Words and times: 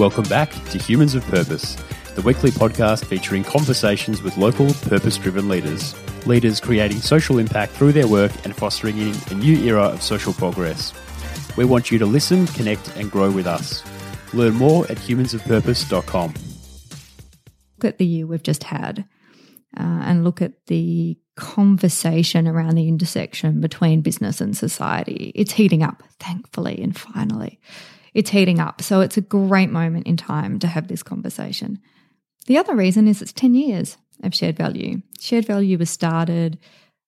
Welcome 0.00 0.24
back 0.30 0.50
to 0.70 0.78
Humans 0.78 1.14
of 1.14 1.26
Purpose, 1.26 1.76
the 2.14 2.22
weekly 2.22 2.50
podcast 2.50 3.04
featuring 3.04 3.44
conversations 3.44 4.22
with 4.22 4.38
local 4.38 4.72
purpose 4.72 5.18
driven 5.18 5.46
leaders. 5.46 5.94
Leaders 6.26 6.58
creating 6.58 7.00
social 7.00 7.36
impact 7.36 7.72
through 7.72 7.92
their 7.92 8.08
work 8.08 8.32
and 8.44 8.56
fostering 8.56 8.96
in 8.96 9.14
a 9.28 9.34
new 9.34 9.58
era 9.58 9.82
of 9.82 10.00
social 10.00 10.32
progress. 10.32 10.94
We 11.54 11.66
want 11.66 11.90
you 11.90 11.98
to 11.98 12.06
listen, 12.06 12.46
connect, 12.46 12.96
and 12.96 13.10
grow 13.10 13.30
with 13.30 13.46
us. 13.46 13.84
Learn 14.32 14.54
more 14.54 14.84
at 14.90 14.96
humansofpurpose.com. 14.96 16.32
Look 17.76 17.84
at 17.84 17.98
the 17.98 18.06
year 18.06 18.26
we've 18.26 18.42
just 18.42 18.64
had 18.64 19.00
uh, 19.78 19.82
and 19.82 20.24
look 20.24 20.40
at 20.40 20.64
the 20.68 21.18
conversation 21.36 22.48
around 22.48 22.76
the 22.76 22.88
intersection 22.88 23.60
between 23.60 24.00
business 24.00 24.40
and 24.40 24.56
society. 24.56 25.30
It's 25.34 25.52
heating 25.52 25.82
up, 25.82 26.02
thankfully, 26.18 26.82
and 26.82 26.96
finally. 26.96 27.60
It's 28.14 28.30
heating 28.30 28.60
up. 28.60 28.82
So 28.82 29.00
it's 29.00 29.16
a 29.16 29.22
great 29.22 29.70
moment 29.70 30.06
in 30.06 30.16
time 30.16 30.58
to 30.60 30.66
have 30.66 30.88
this 30.88 31.02
conversation. 31.02 31.78
The 32.46 32.58
other 32.58 32.74
reason 32.74 33.06
is 33.06 33.22
it's 33.22 33.32
10 33.32 33.54
years 33.54 33.96
of 34.22 34.34
shared 34.34 34.56
value. 34.56 35.02
Shared 35.20 35.46
value 35.46 35.78
was 35.78 35.90
started 35.90 36.58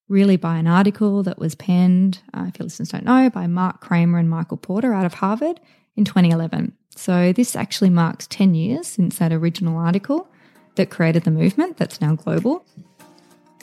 really 0.08 0.36
by 0.36 0.58
an 0.58 0.66
article 0.66 1.22
that 1.22 1.38
was 1.38 1.54
penned, 1.54 2.20
uh, 2.34 2.44
if 2.48 2.58
your 2.58 2.64
listeners 2.64 2.90
don't 2.90 3.04
know, 3.04 3.30
by 3.30 3.46
Mark 3.46 3.80
Kramer 3.80 4.18
and 4.18 4.28
Michael 4.28 4.56
Porter 4.56 4.92
out 4.92 5.06
of 5.06 5.14
Harvard 5.14 5.58
in 5.96 6.04
2011. 6.04 6.76
So 6.94 7.32
this 7.32 7.56
actually 7.56 7.90
marks 7.90 8.26
10 8.26 8.54
years 8.54 8.86
since 8.86 9.18
that 9.18 9.32
original 9.32 9.78
article 9.78 10.28
that 10.74 10.90
created 10.90 11.24
the 11.24 11.30
movement 11.30 11.76
that's 11.76 12.00
now 12.00 12.14
global. 12.14 12.64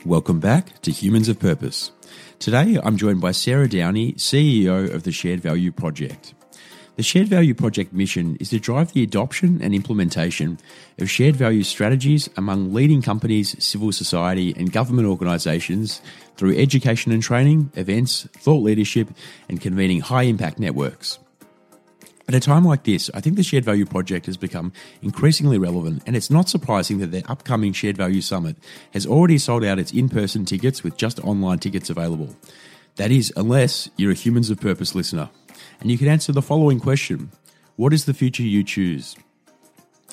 Welcome 0.05 0.39
back 0.39 0.81
to 0.81 0.91
Humans 0.91 1.29
of 1.29 1.39
Purpose. 1.39 1.91
Today 2.39 2.79
I'm 2.81 2.97
joined 2.97 3.21
by 3.21 3.31
Sarah 3.31 3.67
Downie, 3.67 4.13
CEO 4.13 4.91
of 4.93 5.03
the 5.03 5.11
Shared 5.11 5.41
Value 5.41 5.71
Project. 5.71 6.33
The 6.99 7.03
Shared 7.03 7.29
Value 7.29 7.53
Project 7.53 7.93
mission 7.93 8.35
is 8.41 8.49
to 8.49 8.59
drive 8.59 8.91
the 8.91 9.03
adoption 9.03 9.61
and 9.61 9.73
implementation 9.73 10.59
of 10.97 11.09
shared 11.09 11.33
value 11.33 11.63
strategies 11.63 12.29
among 12.35 12.73
leading 12.73 13.01
companies, 13.01 13.55
civil 13.63 13.93
society, 13.93 14.53
and 14.57 14.69
government 14.69 15.07
organisations 15.07 16.01
through 16.35 16.57
education 16.57 17.13
and 17.13 17.23
training, 17.23 17.71
events, 17.75 18.27
thought 18.39 18.63
leadership, 18.63 19.07
and 19.47 19.61
convening 19.61 20.01
high 20.01 20.23
impact 20.23 20.59
networks. 20.59 21.19
At 22.27 22.35
a 22.35 22.41
time 22.41 22.65
like 22.65 22.83
this, 22.83 23.09
I 23.13 23.21
think 23.21 23.37
the 23.37 23.43
Shared 23.43 23.63
Value 23.63 23.85
Project 23.85 24.25
has 24.25 24.35
become 24.35 24.73
increasingly 25.01 25.57
relevant, 25.57 26.03
and 26.05 26.17
it's 26.17 26.29
not 26.29 26.49
surprising 26.49 26.97
that 26.97 27.11
their 27.11 27.23
upcoming 27.31 27.71
Shared 27.71 27.95
Value 27.95 28.19
Summit 28.19 28.57
has 28.91 29.05
already 29.05 29.37
sold 29.37 29.63
out 29.63 29.79
its 29.79 29.93
in 29.93 30.09
person 30.09 30.43
tickets 30.43 30.83
with 30.83 30.97
just 30.97 31.23
online 31.23 31.59
tickets 31.59 31.89
available. 31.89 32.35
That 32.97 33.09
is, 33.09 33.31
unless 33.37 33.89
you're 33.95 34.11
a 34.11 34.15
Humans 34.15 34.49
of 34.49 34.59
Purpose 34.59 34.95
listener. 34.95 35.29
And 35.79 35.89
you 35.89 35.97
can 35.97 36.07
answer 36.07 36.31
the 36.31 36.41
following 36.41 36.79
question 36.79 37.31
What 37.75 37.93
is 37.93 38.05
the 38.05 38.13
future 38.13 38.43
you 38.43 38.63
choose? 38.63 39.15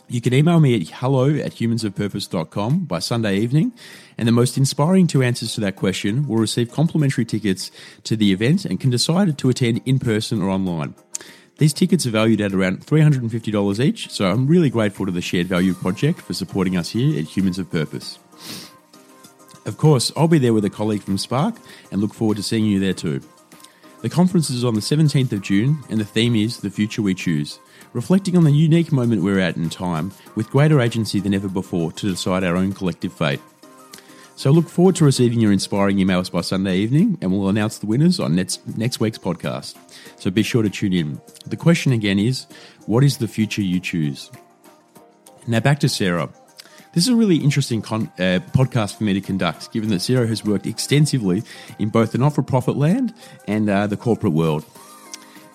You 0.09 0.20
can 0.20 0.33
email 0.33 0.61
me 0.61 0.81
at 0.81 0.89
hello 0.89 1.31
at 1.31 1.53
humansofpurpose.com 1.53 2.84
by 2.84 3.00
Sunday 3.00 3.39
evening, 3.39 3.72
and 4.17 4.28
the 4.28 4.33
most 4.33 4.56
inspiring 4.56 5.09
two 5.09 5.20
answers 5.20 5.55
to 5.55 5.61
that 5.62 5.75
question 5.75 6.28
will 6.28 6.37
receive 6.37 6.70
complimentary 6.70 7.25
tickets 7.25 7.72
to 8.05 8.14
the 8.14 8.31
event 8.31 8.64
and 8.64 8.78
can 8.78 8.91
decide 8.91 9.37
to 9.37 9.48
attend 9.48 9.81
in 9.84 9.98
person 9.98 10.41
or 10.41 10.48
online. 10.48 10.94
These 11.59 11.72
tickets 11.72 12.06
are 12.06 12.11
valued 12.11 12.41
at 12.41 12.53
around 12.53 12.87
$350 12.87 13.81
each, 13.81 14.09
so 14.11 14.31
I'm 14.31 14.47
really 14.47 14.70
grateful 14.70 15.06
to 15.06 15.12
the 15.12 15.20
Shared 15.20 15.48
Value 15.48 15.75
Project 15.75 16.20
for 16.20 16.34
supporting 16.34 16.77
us 16.77 16.91
here 16.91 17.19
at 17.19 17.37
Humans 17.37 17.59
of 17.59 17.69
Purpose. 17.69 18.20
Of 19.64 19.77
course, 19.77 20.12
I'll 20.17 20.28
be 20.28 20.39
there 20.39 20.53
with 20.53 20.64
a 20.64 20.70
colleague 20.70 21.03
from 21.03 21.19
Spark 21.19 21.56
and 21.91 22.00
look 22.00 22.14
forward 22.14 22.37
to 22.37 22.44
seeing 22.44 22.67
you 22.67 22.78
there 22.78 22.92
too. 22.92 23.22
The 24.02 24.11
conference 24.11 24.50
is 24.50 24.62
on 24.62 24.75
the 24.75 24.80
17th 24.80 25.33
of 25.33 25.41
June, 25.41 25.83
and 25.89 25.98
the 25.98 26.05
theme 26.05 26.36
is 26.36 26.61
The 26.61 26.70
Future 26.70 27.00
We 27.00 27.14
Choose, 27.14 27.58
reflecting 27.94 28.36
on 28.36 28.44
the 28.44 28.53
unique 28.53 28.92
moment 28.92 29.22
we're 29.22 29.41
at 29.41 29.56
in 29.56 29.70
time 29.70 30.12
with 30.34 30.50
greater 30.50 30.80
agency 30.80 31.19
than 31.19 31.33
ever 31.33 31.48
before 31.48 31.92
to 31.92 32.11
decide 32.11 32.44
our 32.44 32.56
own 32.56 32.75
collective 32.75 33.12
fate. 33.12 33.41
So 34.36 34.50
look 34.50 34.69
forward 34.69 34.97
to 34.97 35.06
receiving 35.06 35.41
your 35.41 35.50
inspiring 35.50 35.97
emails 35.97 36.31
by 36.31 36.43
Sunday 36.43 36.76
evening, 36.76 37.16
and 37.22 37.32
we'll 37.32 37.48
announce 37.48 37.78
the 37.78 37.87
winners 37.87 38.21
on 38.21 38.34
next, 38.34 38.76
next 38.76 39.00
week's 39.00 39.16
podcast. 39.16 39.76
So 40.21 40.31
be 40.31 40.42
sure 40.42 40.62
to 40.62 40.69
tune 40.69 40.92
in. 40.92 41.19
The 41.47 41.56
question 41.56 41.92
again 41.92 42.19
is 42.19 42.47
what 42.84 43.03
is 43.03 43.16
the 43.16 43.28
future 43.28 43.62
you 43.62 43.81
choose? 43.81 44.31
Now 45.47 45.60
back 45.60 45.81
to 45.81 45.88
Sarah. 45.88 46.28
This 46.97 47.05
is 47.05 47.12
a 47.12 47.17
really 47.17 47.37
interesting 47.37 47.83
con- 47.83 48.11
uh, 48.19 48.41
podcast 48.53 48.97
for 48.97 49.05
me 49.05 49.12
to 49.12 49.21
conduct, 49.21 49.71
given 49.71 49.91
that 49.91 50.01
Sarah 50.01 50.27
has 50.27 50.43
worked 50.43 50.65
extensively 50.65 51.43
in 51.79 51.91
both 51.91 52.12
the 52.12 52.17
not 52.17 52.34
for 52.34 52.43
profit 52.43 52.79
land 52.79 53.12
and 53.47 53.69
uh, 53.69 53.87
the 53.87 53.99
corporate 53.99 54.33
world. 54.33 54.65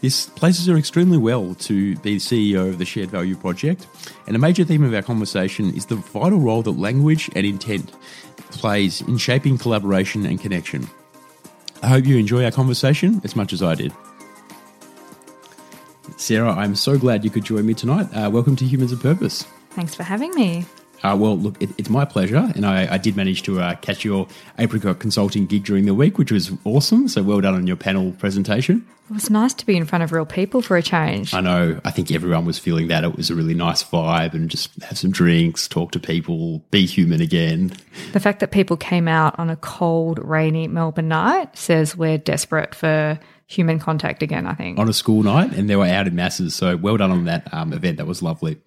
This 0.02 0.28
places 0.28 0.68
her 0.68 0.78
extremely 0.78 1.18
well 1.18 1.56
to 1.56 1.96
be 1.98 2.18
CEO 2.18 2.70
of 2.70 2.78
the 2.78 2.86
Shared 2.86 3.10
Value 3.10 3.36
Project, 3.36 3.88
and 4.28 4.36
a 4.36 4.40
major 4.40 4.64
theme 4.64 4.84
of 4.84 4.94
our 4.94 5.02
conversation 5.02 5.74
is 5.74 5.88
the 5.88 5.96
vital 5.96 6.40
role 6.40 6.62
that 6.62 6.74
language 6.74 7.28
and 7.36 7.44
intent 7.44 7.92
plays 8.52 9.02
in 9.02 9.18
shaping 9.18 9.58
collaboration 9.58 10.28
and 10.28 10.40
connection. 10.40 10.88
I 11.82 11.88
hope 11.88 12.06
you 12.06 12.20
enjoy 12.20 12.46
our 12.46 12.52
conversation 12.52 13.20
as 13.24 13.36
much 13.36 13.52
as 13.52 13.64
I 13.64 13.74
did. 13.74 13.92
Sarah, 16.18 16.52
I'm 16.52 16.76
so 16.76 17.00
glad 17.00 17.24
you 17.24 17.32
could 17.32 17.46
join 17.46 17.66
me 17.66 17.74
tonight. 17.74 18.10
Uh, 18.14 18.30
welcome 18.30 18.56
to 18.58 18.66
Humans 18.66 18.92
of 18.92 19.02
Purpose. 19.02 19.44
Thanks 19.72 19.96
for 19.96 20.04
having 20.04 20.36
me. 20.36 20.68
Uh, 21.04 21.16
well, 21.20 21.38
look, 21.38 21.62
it, 21.62 21.70
it's 21.78 21.90
my 21.90 22.06
pleasure, 22.06 22.52
and 22.56 22.66
I, 22.66 22.94
I 22.94 22.98
did 22.98 23.16
manage 23.16 23.42
to 23.44 23.60
uh, 23.60 23.76
catch 23.76 24.06
your 24.06 24.28
Apricot 24.60 25.00
Consulting 25.00 25.48
gig 25.48 25.64
during 25.64 25.86
the 25.86 25.96
week, 25.96 26.18
which 26.18 26.32
was 26.32 26.52
awesome. 26.64 27.08
So 27.08 27.24
well 27.24 27.42
done 27.42 27.56
on 27.56 27.68
your 27.68 27.76
panel 27.76 28.12
presentation. 28.12 28.86
It 29.10 29.14
was 29.16 29.30
nice 29.30 29.54
to 29.56 29.66
be 29.66 29.76
in 29.76 29.86
front 29.86 30.06
of 30.06 30.14
real 30.14 30.26
people 30.26 30.62
for 30.62 30.78
a 30.78 30.82
change. 30.82 31.34
I 31.34 31.42
know. 31.42 31.82
I 31.84 31.92
think 31.92 32.12
everyone 32.12 32.46
was 32.46 32.58
feeling 32.58 32.88
that. 32.88 33.04
It 33.04 33.18
was 33.18 33.30
a 33.30 33.36
really 33.36 33.56
nice 33.56 33.84
vibe, 33.84 34.34
and 34.34 34.50
just 34.50 34.70
have 34.84 34.98
some 34.98 35.12
drinks, 35.12 35.68
talk 35.68 35.92
to 35.92 36.00
people, 36.00 36.60
be 36.72 36.86
human 36.86 37.20
again. 37.20 37.74
The 38.14 38.20
fact 38.20 38.40
that 38.40 38.52
people 38.52 38.78
came 38.78 39.08
out 39.08 39.38
on 39.40 39.50
a 39.50 39.58
cold, 39.58 40.20
rainy 40.20 40.68
Melbourne 40.68 41.10
night 41.10 41.58
says 41.58 41.98
we're 41.98 42.20
desperate 42.20 42.76
for 42.76 43.20
human 43.52 43.80
contact 43.80 44.24
again, 44.24 44.48
I 44.48 44.54
think. 44.54 44.80
On 44.80 44.88
a 44.88 44.94
school 44.94 45.24
night, 45.24 45.52
and 45.54 45.70
they 45.70 45.76
were 45.76 45.86
out 45.86 46.08
in 46.08 46.16
masses. 46.16 46.56
So 46.56 46.78
well 46.78 46.98
done 46.98 47.12
on 47.12 47.26
that 47.26 47.54
um, 47.54 47.74
event. 47.74 47.98
That 47.98 48.08
was 48.08 48.22
lovely. 48.22 48.58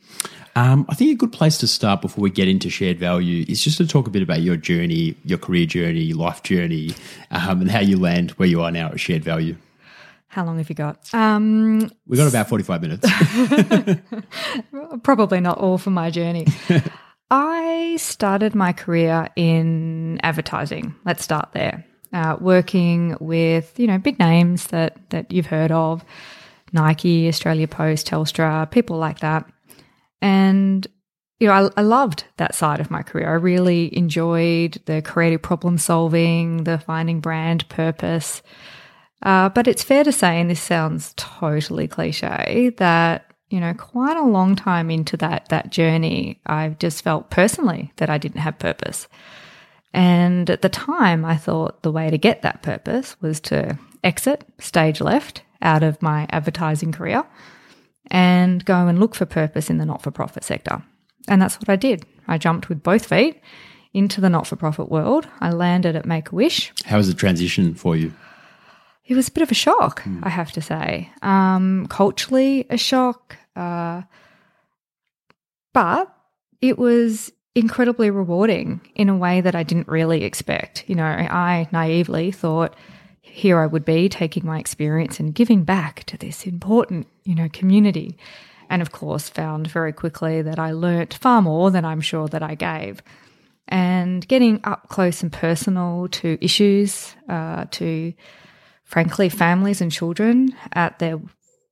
Um, 0.56 0.86
I 0.88 0.94
think 0.94 1.10
a 1.10 1.14
good 1.16 1.32
place 1.32 1.58
to 1.58 1.66
start 1.66 2.00
before 2.00 2.22
we 2.22 2.30
get 2.30 2.46
into 2.46 2.70
shared 2.70 2.98
value 2.98 3.44
is 3.48 3.62
just 3.62 3.78
to 3.78 3.86
talk 3.86 4.06
a 4.06 4.10
bit 4.10 4.22
about 4.22 4.42
your 4.42 4.56
journey, 4.56 5.16
your 5.24 5.38
career 5.38 5.66
journey, 5.66 6.12
life 6.12 6.44
journey, 6.44 6.90
um, 7.32 7.62
and 7.62 7.70
how 7.70 7.80
you 7.80 7.98
land 7.98 8.30
where 8.32 8.48
you 8.48 8.62
are 8.62 8.70
now 8.70 8.88
at 8.88 9.00
shared 9.00 9.24
value. 9.24 9.56
How 10.28 10.44
long 10.44 10.58
have 10.58 10.68
you 10.68 10.74
got? 10.74 11.12
Um, 11.14 11.90
We've 12.06 12.18
got 12.18 12.28
about 12.28 12.48
45 12.48 12.82
minutes. 12.82 13.08
probably 15.02 15.40
not 15.40 15.58
all 15.58 15.78
for 15.78 15.90
my 15.90 16.10
journey. 16.10 16.46
I 17.30 17.96
started 17.98 18.54
my 18.54 18.72
career 18.72 19.28
in 19.36 20.20
advertising. 20.22 20.94
Let's 21.04 21.22
start 21.22 21.50
there. 21.52 21.84
Uh, 22.14 22.36
working 22.40 23.16
with 23.18 23.76
you 23.76 23.88
know 23.88 23.98
big 23.98 24.20
names 24.20 24.68
that 24.68 24.98
that 25.10 25.32
you've 25.32 25.46
heard 25.46 25.72
of, 25.72 26.04
Nike, 26.72 27.28
Australia 27.28 27.66
Post, 27.66 28.06
Telstra, 28.06 28.70
people 28.70 28.98
like 28.98 29.18
that. 29.18 29.44
And 30.22 30.86
you 31.40 31.48
know, 31.48 31.52
I, 31.76 31.80
I, 31.80 31.82
loved 31.82 32.24
that 32.36 32.54
side 32.54 32.78
of 32.78 32.90
my 32.90 33.02
career. 33.02 33.28
I 33.28 33.34
really 33.34 33.94
enjoyed 33.96 34.80
the 34.86 35.02
creative 35.02 35.42
problem 35.42 35.76
solving, 35.76 36.64
the 36.64 36.78
finding 36.78 37.20
brand 37.20 37.68
purpose. 37.68 38.40
Uh, 39.22 39.48
but 39.48 39.66
it's 39.66 39.82
fair 39.82 40.04
to 40.04 40.12
say, 40.12 40.40
and 40.40 40.48
this 40.48 40.60
sounds 40.60 41.12
totally 41.16 41.88
cliche, 41.88 42.70
that 42.78 43.34
you 43.50 43.60
know, 43.60 43.74
quite 43.74 44.16
a 44.16 44.24
long 44.24 44.56
time 44.56 44.90
into 44.90 45.16
that 45.18 45.48
that 45.48 45.70
journey, 45.70 46.40
I 46.46 46.70
just 46.78 47.02
felt 47.02 47.30
personally 47.30 47.92
that 47.96 48.10
I 48.10 48.18
didn't 48.18 48.40
have 48.40 48.58
purpose. 48.58 49.06
And 49.94 50.50
at 50.50 50.60
the 50.60 50.68
time, 50.68 51.24
I 51.24 51.36
thought 51.36 51.82
the 51.82 51.92
way 51.92 52.10
to 52.10 52.18
get 52.18 52.42
that 52.42 52.62
purpose 52.62 53.16
was 53.20 53.40
to 53.42 53.78
exit 54.02 54.44
stage 54.58 55.00
left 55.00 55.42
out 55.62 55.84
of 55.84 56.02
my 56.02 56.26
advertising 56.30 56.90
career 56.90 57.24
and 58.10 58.64
go 58.64 58.88
and 58.88 58.98
look 58.98 59.14
for 59.14 59.24
purpose 59.24 59.70
in 59.70 59.78
the 59.78 59.86
not 59.86 60.02
for 60.02 60.10
profit 60.10 60.42
sector. 60.42 60.82
And 61.28 61.40
that's 61.40 61.60
what 61.60 61.68
I 61.68 61.76
did. 61.76 62.04
I 62.26 62.38
jumped 62.38 62.68
with 62.68 62.82
both 62.82 63.06
feet 63.06 63.40
into 63.94 64.20
the 64.20 64.28
not 64.28 64.48
for 64.48 64.56
profit 64.56 64.90
world. 64.90 65.28
I 65.40 65.50
landed 65.50 65.94
at 65.94 66.04
Make 66.04 66.32
a 66.32 66.34
Wish. 66.34 66.72
How 66.84 66.96
was 66.96 67.06
the 67.06 67.14
transition 67.14 67.74
for 67.74 67.96
you? 67.96 68.12
It 69.06 69.14
was 69.14 69.28
a 69.28 69.32
bit 69.32 69.42
of 69.42 69.50
a 69.52 69.54
shock, 69.54 70.02
mm. 70.02 70.20
I 70.24 70.28
have 70.28 70.50
to 70.52 70.60
say. 70.60 71.10
Um, 71.22 71.86
culturally, 71.88 72.66
a 72.68 72.76
shock. 72.76 73.36
Uh, 73.54 74.02
but 75.72 76.12
it 76.60 76.78
was 76.78 77.30
incredibly 77.54 78.10
rewarding 78.10 78.80
in 78.94 79.08
a 79.08 79.16
way 79.16 79.40
that 79.40 79.54
I 79.54 79.62
didn't 79.62 79.88
really 79.88 80.24
expect. 80.24 80.84
You 80.88 80.96
know, 80.96 81.04
I 81.04 81.68
naively 81.72 82.32
thought 82.32 82.74
here 83.20 83.60
I 83.60 83.66
would 83.66 83.84
be 83.84 84.08
taking 84.08 84.44
my 84.44 84.58
experience 84.58 85.20
and 85.20 85.34
giving 85.34 85.64
back 85.64 86.04
to 86.04 86.16
this 86.16 86.46
important, 86.46 87.06
you 87.24 87.34
know, 87.34 87.48
community. 87.52 88.16
And 88.68 88.82
of 88.82 88.92
course, 88.92 89.28
found 89.28 89.68
very 89.68 89.92
quickly 89.92 90.42
that 90.42 90.58
I 90.58 90.72
learnt 90.72 91.14
far 91.14 91.42
more 91.42 91.70
than 91.70 91.84
I'm 91.84 92.00
sure 92.00 92.28
that 92.28 92.42
I 92.42 92.54
gave. 92.54 93.02
And 93.68 94.26
getting 94.26 94.60
up 94.64 94.88
close 94.88 95.22
and 95.22 95.32
personal 95.32 96.08
to 96.08 96.38
issues, 96.40 97.14
uh, 97.28 97.66
to 97.72 98.12
frankly, 98.84 99.28
families 99.28 99.80
and 99.80 99.90
children 99.90 100.54
at 100.72 100.98
their 100.98 101.20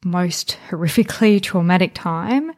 most 0.05 0.59
horrifically 0.71 1.41
traumatic 1.43 1.93
time 1.95 2.53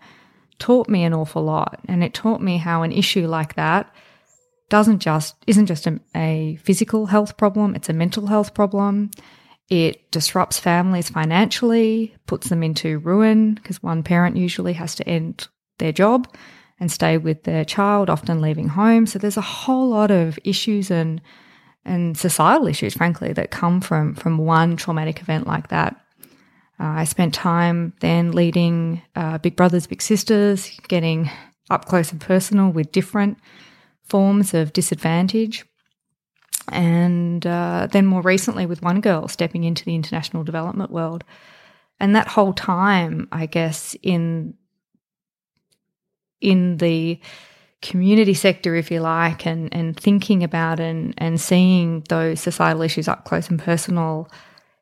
taught 0.59 0.89
me 0.89 1.05
an 1.05 1.15
awful 1.15 1.43
lot. 1.43 1.81
And 1.89 2.03
it 2.03 2.15
taught 2.15 2.41
me 2.41 2.57
how 2.57 2.83
an 2.83 2.93
issue 2.93 3.27
like 3.27 3.55
that 3.55 3.93
doesn't 4.69 5.01
just 5.01 5.37
isn't 5.47 5.67
just 5.67 5.87
a, 5.87 6.01
a 6.17 6.57
physical 6.63 7.07
health 7.07 7.37
problem, 7.37 7.75
it's 7.75 7.89
a 7.89 7.93
mental 7.93 8.27
health 8.27 8.55
problem. 8.55 9.11
It 9.71 10.11
disrupts 10.11 10.59
families 10.59 11.09
financially, 11.09 12.15
puts 12.27 12.49
them 12.49 12.63
into 12.63 12.99
ruin 12.99 13.55
because 13.55 13.83
one 13.83 14.03
parent 14.03 14.37
usually 14.37 14.75
has 14.75 14.95
to 14.97 15.09
end 15.09 15.49
their 15.79 15.93
job 15.93 16.29
and 16.79 16.93
stay 16.93 17.17
with 17.17 17.45
their 17.45 17.65
child, 17.65 18.11
often 18.11 18.43
leaving 18.43 18.69
home. 18.69 19.07
So 19.07 19.19
there's 19.19 19.39
a 19.39 19.43
whole 19.43 19.89
lot 19.89 20.11
of 20.11 20.39
issues 20.45 20.91
and 20.91 21.21
and 21.87 22.17
societal 22.17 22.67
issues, 22.67 22.95
frankly, 22.95 23.33
that 23.35 23.51
come 23.51 23.81
from 23.81 24.15
from 24.15 24.39
one 24.39 24.77
traumatic 24.77 25.21
event 25.21 25.47
like 25.47 25.69
that. 25.69 26.04
Uh, 26.79 26.85
I 26.85 27.05
spent 27.05 27.35
time 27.35 27.93
then 28.01 28.33
leading 28.33 29.03
uh, 29.15 29.39
Big 29.39 29.57
Brothers 29.57 29.87
Big 29.87 30.03
Sisters, 30.03 30.71
getting 30.89 31.31
up 31.71 31.87
close 31.87 32.13
and 32.13 32.21
personal 32.21 32.71
with 32.71 32.93
different 32.93 33.39
forms 34.03 34.55
of 34.55 34.73
disadvantage. 34.73 35.65
And 36.71 37.47
uh, 37.47 37.89
then 37.91 38.07
more 38.07 38.23
recently 38.23 38.67
with 38.67 38.83
one 38.83 39.01
girl 39.01 39.29
stepping 39.29 39.65
into 39.65 39.85
the 39.85 39.95
international 39.95 40.45
development 40.45 40.91
world. 40.91 41.25
And 42.01 42.17
that 42.17 42.29
whole 42.29 42.53
time, 42.53 43.29
I 43.31 43.47
guess, 43.47 43.95
in 44.03 44.55
in 46.41 46.77
the 46.79 47.21
community 47.81 48.35
sector, 48.35 48.75
if 48.75 48.91
you 48.91 49.01
like, 49.01 49.47
and, 49.47 49.73
and 49.73 49.99
thinking 49.99 50.43
about 50.43 50.81
and, 50.81 51.15
and 51.19 51.41
seeing 51.41 52.03
those 52.09 52.41
societal 52.41 52.83
issues 52.83 53.09
up 53.09 53.25
close 53.25 53.49
and 53.49 53.59
personal, 53.59 54.29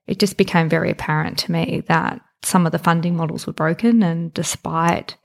it 0.06 0.18
just 0.18 0.36
became 0.36 0.68
very 0.68 0.90
apparent 0.90 1.38
to 1.38 1.52
me 1.52 1.82
that 1.88 2.20
some 2.42 2.66
of 2.66 2.72
the 2.72 2.78
funding 2.78 3.16
models 3.16 3.46
were 3.46 3.52
broken. 3.52 4.02
And 4.02 4.34
despite 4.34 5.16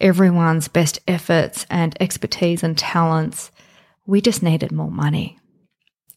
everyone's 0.00 0.68
best 0.68 0.98
efforts 1.06 1.66
and 1.70 1.96
expertise 2.00 2.62
and 2.62 2.76
talents, 2.76 3.50
we 4.06 4.20
just 4.20 4.42
needed 4.42 4.72
more 4.72 4.90
money. 4.90 5.38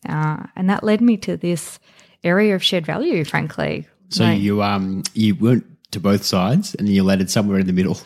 Uh, 0.08 0.44
and 0.56 0.70
that 0.70 0.84
led 0.84 1.02
me 1.02 1.18
to 1.18 1.38
this 1.38 1.80
area 2.24 2.56
of 2.56 2.64
shared 2.64 2.86
value, 2.86 3.24
frankly. 3.24 3.88
So 4.10 4.24
like, 4.24 4.40
you 4.40 4.62
um 4.62 5.04
you 5.14 5.36
went 5.36 5.66
to 5.92 6.00
both 6.00 6.24
sides 6.24 6.76
and 6.76 6.88
you 6.88 7.04
landed 7.04 7.30
somewhere 7.30 7.60
in 7.60 7.68
the 7.68 7.74
middle 7.74 7.98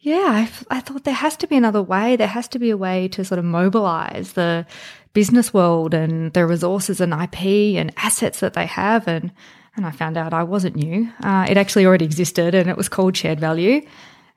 yeah, 0.00 0.46
I, 0.70 0.76
I 0.78 0.80
thought 0.80 1.04
there 1.04 1.14
has 1.14 1.36
to 1.38 1.46
be 1.46 1.56
another 1.56 1.82
way. 1.82 2.16
There 2.16 2.26
has 2.26 2.48
to 2.48 2.58
be 2.58 2.70
a 2.70 2.76
way 2.76 3.08
to 3.08 3.24
sort 3.24 3.38
of 3.38 3.44
mobilize 3.44 4.32
the 4.32 4.66
business 5.12 5.52
world 5.52 5.92
and 5.92 6.32
the 6.32 6.46
resources 6.46 7.00
and 7.00 7.12
IP 7.12 7.42
and 7.76 7.92
assets 7.98 8.40
that 8.40 8.54
they 8.54 8.64
have. 8.66 9.06
And, 9.06 9.30
and 9.76 9.84
I 9.84 9.90
found 9.90 10.16
out 10.16 10.32
I 10.32 10.42
wasn't 10.42 10.76
new. 10.76 11.10
Uh, 11.22 11.46
it 11.48 11.58
actually 11.58 11.84
already 11.84 12.06
existed 12.06 12.54
and 12.54 12.70
it 12.70 12.78
was 12.78 12.88
called 12.88 13.16
shared 13.16 13.40
value. 13.40 13.82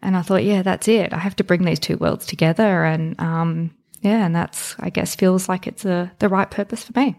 And 0.01 0.17
I 0.17 0.21
thought, 0.21 0.43
yeah, 0.43 0.63
that's 0.63 0.89
it. 0.89 1.13
I 1.13 1.19
have 1.19 1.35
to 1.37 1.45
bring 1.45 1.63
these 1.63 1.79
two 1.79 1.95
worlds 1.95 2.25
together. 2.25 2.83
And 2.83 3.17
um, 3.21 3.71
yeah, 4.01 4.25
and 4.25 4.35
that's, 4.35 4.75
I 4.79 4.89
guess, 4.89 5.15
feels 5.15 5.47
like 5.47 5.65
it's 5.65 5.85
a, 5.85 6.11
the 6.19 6.27
right 6.27 6.51
purpose 6.51 6.83
for 6.83 6.99
me. 6.99 7.15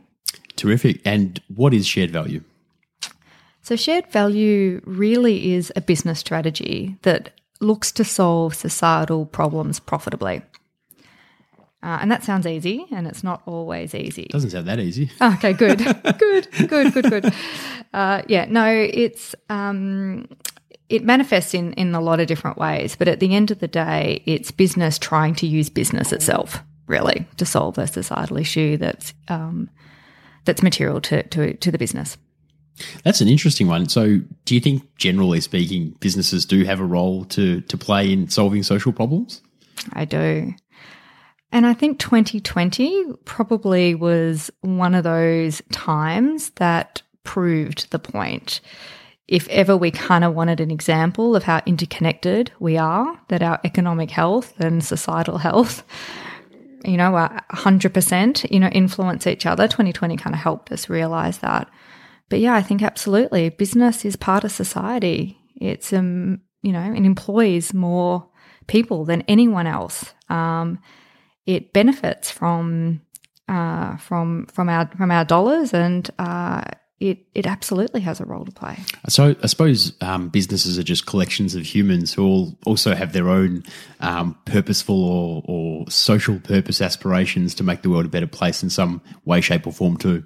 Terrific. 0.57 1.01
And 1.07 1.41
what 1.49 1.73
is 1.73 1.87
shared 1.87 2.11
value? 2.11 2.43
So, 3.63 3.77
shared 3.77 4.09
value 4.09 4.83
really 4.85 5.55
is 5.55 5.73
a 5.75 5.81
business 5.81 6.19
strategy 6.19 6.99
that 7.01 7.31
looks 7.61 7.93
to 7.93 8.05
solve 8.05 8.55
societal 8.55 9.27
problems 9.27 9.81
profitably. 9.81 10.43
Uh, 11.83 11.99
and 12.01 12.11
that 12.11 12.25
sounds 12.25 12.47
easy, 12.47 12.87
and 12.93 13.07
it's 13.07 13.23
not 13.23 13.43
always 13.45 13.95
easy. 13.95 14.27
Doesn't 14.31 14.51
sound 14.51 14.67
that 14.69 14.81
easy. 14.81 15.11
Okay, 15.21 15.53
good, 15.53 15.79
good, 16.19 16.49
good, 16.67 16.95
good, 16.95 17.11
good. 17.11 17.35
Uh, 17.93 18.23
yeah, 18.27 18.47
no, 18.49 18.67
it's 18.67 19.35
um, 19.51 20.27
it 20.89 21.05
manifests 21.05 21.53
in 21.53 21.75
in 21.75 21.95
a 21.95 22.01
lot 22.01 22.21
of 22.21 22.27
different 22.27 22.57
ways, 22.57 22.97
but 22.97 23.07
at 23.07 23.21
the 23.21 23.35
end 23.35 23.51
of 23.51 23.59
the 23.59 23.69
day, 23.69 24.23
it's 24.25 24.51
business 24.51 24.99
trying 24.99 25.35
to 25.35 25.47
use 25.47 25.69
business 25.69 26.11
itself, 26.11 26.63
really, 26.87 27.27
to 27.37 27.45
solve 27.45 27.77
a 27.77 27.87
societal 27.87 28.39
issue 28.39 28.79
that's 28.79 29.13
um, 29.29 29.69
that's 30.47 30.63
material 30.63 31.03
to, 31.03 31.23
to 31.25 31.53
to 31.53 31.71
the 31.71 31.79
business. 31.79 32.17
That's 33.05 33.21
an 33.21 33.29
interesting 33.29 33.69
one. 33.69 33.89
So, 33.89 34.21
do 34.45 34.55
you 34.55 34.61
think, 34.61 34.97
generally 34.97 35.41
speaking, 35.41 35.97
businesses 36.01 36.45
do 36.45 36.65
have 36.65 36.81
a 36.81 36.85
role 36.85 37.25
to 37.27 37.61
to 37.61 37.77
play 37.77 38.13
in 38.13 38.29
solving 38.29 38.63
social 38.63 38.93
problems? 38.93 39.43
I 39.93 40.05
do. 40.05 40.55
And 41.53 41.67
I 41.67 41.73
think 41.73 42.01
2020 42.01 43.05
probably 43.25 43.95
was 43.95 44.51
one 44.63 44.95
of 44.95 45.05
those 45.05 45.63
times 45.71 46.51
that 46.57 47.03
proved 47.23 47.93
the 47.93 48.01
point. 48.01 48.61
If 49.29 49.49
ever 49.49 49.77
we 49.77 49.93
kind 49.93 50.25
of 50.25 50.35
wanted 50.35 50.59
an 50.61 50.73
example 50.73 51.37
of 51.37 51.45
how 51.45 51.63
interconnected 51.65 52.51
we 52.59 52.77
are, 52.77 53.19
that 53.29 53.43
our 53.43 53.61
economic 53.65 54.11
health 54.11 54.59
and 54.59 54.85
societal 54.85 55.39
health, 55.39 55.85
you 56.85 56.97
know, 56.97 57.15
are 57.15 57.45
100%, 57.53 58.51
you 58.51 58.59
know, 58.59 58.69
influence 58.69 59.27
each 59.27 59.47
other, 59.47 59.69
2020 59.69 60.17
kind 60.17 60.35
of 60.35 60.41
helped 60.41 60.73
us 60.73 60.91
realize 60.91 61.39
that. 61.39 61.71
But 62.29 62.41
yeah, 62.41 62.55
I 62.55 62.63
think 62.63 62.83
absolutely. 62.83 63.51
Business 63.51 64.05
is 64.05 64.17
part 64.17 64.45
of 64.45 64.53
society. 64.53 65.39
It's 65.57 65.93
um, 65.93 66.41
you 66.63 66.73
know, 66.73 66.93
it 66.93 67.05
employs 67.05 67.75
more 67.75 68.29
people 68.67 69.05
than 69.05 69.23
anyone 69.23 69.67
else. 69.67 70.13
Um, 70.29 70.79
it 71.47 71.73
benefits 71.73 72.31
from 72.31 73.03
uh, 73.49 73.97
from 73.99 74.47
from 74.47 74.69
our 74.69 74.91
from 74.97 75.11
our 75.11 75.25
dollars, 75.25 75.75
and 75.75 76.11
uh, 76.19 76.63
it 77.01 77.27
it 77.35 77.47
absolutely 77.47 78.01
has 78.01 78.21
a 78.21 78.25
role 78.25 78.45
to 78.47 78.51
play. 78.51 78.79
So 79.09 79.37
I 79.43 79.47
suppose 79.47 79.93
um, 80.01 80.31
businesses 80.31 80.79
are 80.79 80.83
just 80.83 81.07
collections 81.07 81.55
of 81.55 81.67
humans 81.67 82.15
who 82.15 82.25
all 82.25 82.59
also 82.65 82.95
have 82.95 83.13
their 83.13 83.29
own 83.29 83.63
um, 84.01 84.37
purposeful 84.47 85.05
or, 85.05 85.43
or 85.45 85.91
social 85.91 86.41
purpose 86.41 86.81
aspirations 86.81 87.55
to 87.57 87.65
make 87.65 87.83
the 87.83 87.91
world 87.91 88.07
a 88.07 88.09
better 88.09 88.27
place 88.27 88.63
in 88.63 88.71
some 88.71 89.03
way, 89.27 89.43
shape, 89.43 89.67
or 89.67 89.73
form 89.73 89.99
too. 89.99 90.25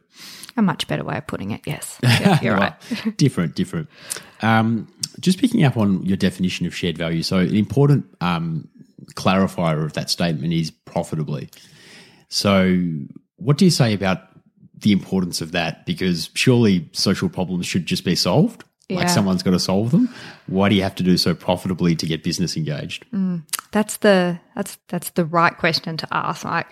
A 0.59 0.63
much 0.63 0.89
better 0.89 1.05
way 1.05 1.17
of 1.17 1.27
putting 1.29 1.53
it, 1.53 1.61
yes. 1.67 2.01
Yeah, 2.03 2.41
you're 2.43 2.57
right. 2.57 2.75
different, 3.17 3.55
different. 3.55 3.89
Um, 4.43 4.93
just 5.21 5.39
picking 5.39 5.63
up 5.63 5.77
on 5.77 6.05
your 6.05 6.17
definition 6.17 6.67
of 6.67 6.75
shared 6.75 6.99
value. 6.99 7.23
So, 7.23 7.39
an 7.39 7.55
important 7.55 8.07
um, 8.21 8.69
clarifier 9.15 9.85
of 9.85 9.93
that 9.93 10.11
statement 10.11 10.53
is 10.53 10.73
profitably. 10.73 11.49
So, 12.29 12.77
what 13.37 13.57
do 13.57 13.65
you 13.65 13.71
say 13.71 13.95
about 13.95 14.19
the 14.75 14.91
importance 14.91 15.41
of 15.41 15.53
that? 15.53 15.87
Because 15.87 16.31
surely 16.35 16.89
social 16.93 17.29
problems 17.29 17.65
should 17.67 17.87
just 17.87 18.05
be 18.05 18.17
solved. 18.17 18.65
Yeah. 18.89 18.97
Like 18.97 19.11
someone's 19.11 19.45
got 19.45 19.53
to 19.53 19.61
solve 19.61 19.93
them. 19.93 20.13
Why 20.47 20.69
do 20.71 20.75
you 20.75 20.83
have 20.83 20.95
to 20.97 21.03
do 21.05 21.19
so 21.19 21.35
profitably 21.35 21.95
to 21.95 22.07
get 22.07 22.25
business 22.25 22.57
engaged? 22.57 23.05
Mm, 23.13 23.43
that's 23.71 23.99
the 23.99 24.41
that's 24.57 24.79
that's 24.89 25.11
the 25.11 25.25
right 25.25 25.57
question 25.57 25.99
to 25.99 26.09
ask. 26.11 26.45
Like 26.45 26.67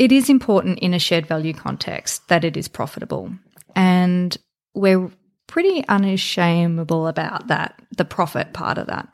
it 0.00 0.10
is 0.10 0.30
important 0.30 0.78
in 0.78 0.94
a 0.94 0.98
shared 0.98 1.26
value 1.26 1.52
context 1.52 2.26
that 2.28 2.42
it 2.42 2.56
is 2.56 2.68
profitable. 2.68 3.30
And 3.76 4.34
we're 4.74 5.10
pretty 5.46 5.84
unashamable 5.90 7.06
about 7.06 7.48
that, 7.48 7.78
the 7.98 8.06
profit 8.06 8.54
part 8.54 8.78
of 8.78 8.86
that. 8.86 9.12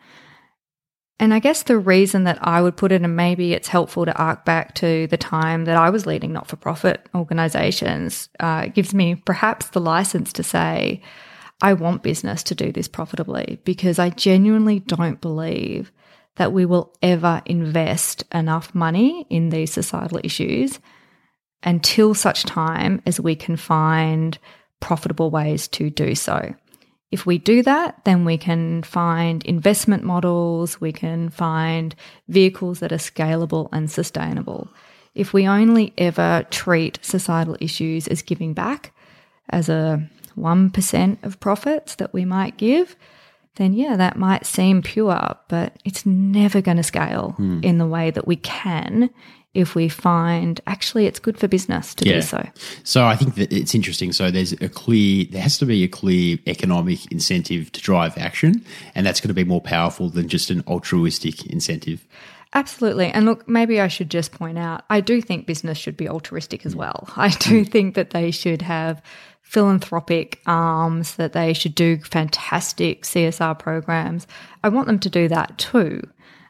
And 1.18 1.34
I 1.34 1.40
guess 1.40 1.64
the 1.64 1.76
reason 1.76 2.22
that 2.24 2.38
I 2.40 2.62
would 2.62 2.76
put 2.76 2.92
it, 2.92 3.02
and 3.02 3.16
maybe 3.16 3.52
it's 3.52 3.66
helpful 3.66 4.04
to 4.04 4.16
arc 4.16 4.44
back 4.44 4.76
to 4.76 5.08
the 5.08 5.16
time 5.16 5.64
that 5.64 5.76
I 5.76 5.90
was 5.90 6.06
leading 6.06 6.32
not 6.32 6.46
for 6.46 6.54
profit 6.54 7.08
organizations, 7.16 8.28
uh, 8.38 8.68
gives 8.68 8.94
me 8.94 9.16
perhaps 9.16 9.70
the 9.70 9.80
license 9.80 10.32
to 10.34 10.44
say, 10.44 11.02
I 11.60 11.72
want 11.72 12.04
business 12.04 12.44
to 12.44 12.54
do 12.54 12.70
this 12.70 12.86
profitably 12.86 13.58
because 13.64 13.98
I 13.98 14.10
genuinely 14.10 14.78
don't 14.78 15.20
believe 15.20 15.90
that 16.36 16.52
we 16.52 16.64
will 16.64 16.94
ever 17.02 17.42
invest 17.46 18.24
enough 18.32 18.74
money 18.74 19.26
in 19.28 19.48
these 19.48 19.72
societal 19.72 20.20
issues 20.22 20.80
until 21.62 22.14
such 22.14 22.44
time 22.44 23.02
as 23.06 23.20
we 23.20 23.34
can 23.34 23.56
find 23.56 24.38
profitable 24.80 25.30
ways 25.30 25.66
to 25.68 25.90
do 25.90 26.14
so. 26.14 26.54
If 27.10 27.24
we 27.24 27.38
do 27.38 27.62
that, 27.62 28.04
then 28.04 28.24
we 28.24 28.36
can 28.36 28.82
find 28.82 29.44
investment 29.44 30.04
models, 30.04 30.80
we 30.80 30.92
can 30.92 31.30
find 31.30 31.94
vehicles 32.28 32.80
that 32.80 32.92
are 32.92 32.96
scalable 32.96 33.68
and 33.72 33.90
sustainable. 33.90 34.68
If 35.14 35.32
we 35.32 35.48
only 35.48 35.94
ever 35.96 36.44
treat 36.50 36.98
societal 37.02 37.56
issues 37.60 38.06
as 38.08 38.22
giving 38.22 38.52
back, 38.52 38.92
as 39.48 39.68
a 39.68 40.10
1% 40.36 41.24
of 41.24 41.40
profits 41.40 41.94
that 41.94 42.12
we 42.12 42.24
might 42.24 42.58
give, 42.58 42.96
then 43.56 43.72
yeah, 43.72 43.96
that 43.96 44.16
might 44.16 44.46
seem 44.46 44.82
pure, 44.82 45.36
but 45.48 45.74
it's 45.84 46.06
never 46.06 46.60
going 46.60 46.76
to 46.76 46.82
scale 46.82 47.34
mm. 47.38 47.64
in 47.64 47.78
the 47.78 47.86
way 47.86 48.10
that 48.10 48.26
we 48.26 48.36
can 48.36 49.10
if 49.56 49.74
we 49.74 49.88
find 49.88 50.60
actually 50.66 51.06
it's 51.06 51.18
good 51.18 51.38
for 51.38 51.48
business 51.48 51.94
to 51.94 52.06
yeah. 52.06 52.16
do 52.16 52.22
so. 52.22 52.46
So 52.84 53.06
I 53.06 53.16
think 53.16 53.36
that 53.36 53.50
it's 53.50 53.74
interesting. 53.74 54.12
So 54.12 54.30
there's 54.30 54.52
a 54.52 54.68
clear, 54.68 55.24
there 55.30 55.40
has 55.40 55.56
to 55.58 55.64
be 55.64 55.82
a 55.82 55.88
clear 55.88 56.38
economic 56.46 57.10
incentive 57.10 57.72
to 57.72 57.80
drive 57.80 58.18
action, 58.18 58.62
and 58.94 59.06
that's 59.06 59.18
going 59.18 59.28
to 59.28 59.34
be 59.34 59.44
more 59.44 59.62
powerful 59.62 60.10
than 60.10 60.28
just 60.28 60.50
an 60.50 60.62
altruistic 60.66 61.46
incentive. 61.46 62.06
Absolutely. 62.52 63.06
And 63.06 63.24
look, 63.24 63.48
maybe 63.48 63.80
I 63.80 63.88
should 63.88 64.10
just 64.10 64.32
point 64.32 64.58
out 64.58 64.84
I 64.90 65.00
do 65.00 65.20
think 65.22 65.46
business 65.46 65.78
should 65.78 65.96
be 65.96 66.08
altruistic 66.08 66.66
as 66.66 66.76
well. 66.76 67.08
I 67.16 67.30
do 67.30 67.64
hmm. 67.64 67.70
think 67.70 67.94
that 67.94 68.10
they 68.10 68.30
should 68.30 68.62
have 68.62 69.02
philanthropic 69.46 70.40
arms, 70.46 71.14
that 71.14 71.32
they 71.32 71.52
should 71.52 71.74
do 71.74 71.98
fantastic 71.98 73.04
CSR 73.04 73.56
programs. 73.58 74.26
I 74.64 74.68
want 74.68 74.88
them 74.88 74.98
to 74.98 75.08
do 75.08 75.28
that 75.28 75.56
too, 75.56 76.02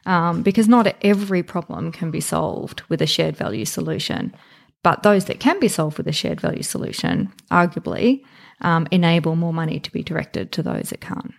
um, 0.07 0.41
because 0.41 0.67
not 0.67 0.93
every 1.03 1.43
problem 1.43 1.91
can 1.91 2.09
be 2.09 2.19
solved 2.19 2.81
with 2.89 3.01
a 3.01 3.07
shared 3.07 3.37
value 3.37 3.65
solution. 3.65 4.35
But 4.83 5.03
those 5.03 5.25
that 5.25 5.39
can 5.39 5.59
be 5.59 5.67
solved 5.67 5.97
with 5.97 6.07
a 6.07 6.11
shared 6.11 6.41
value 6.41 6.63
solution, 6.63 7.31
arguably, 7.51 8.23
um, 8.61 8.87
enable 8.89 9.35
more 9.35 9.53
money 9.53 9.79
to 9.79 9.91
be 9.91 10.01
directed 10.01 10.51
to 10.53 10.63
those 10.63 10.89
that 10.89 11.01
can't. 11.01 11.33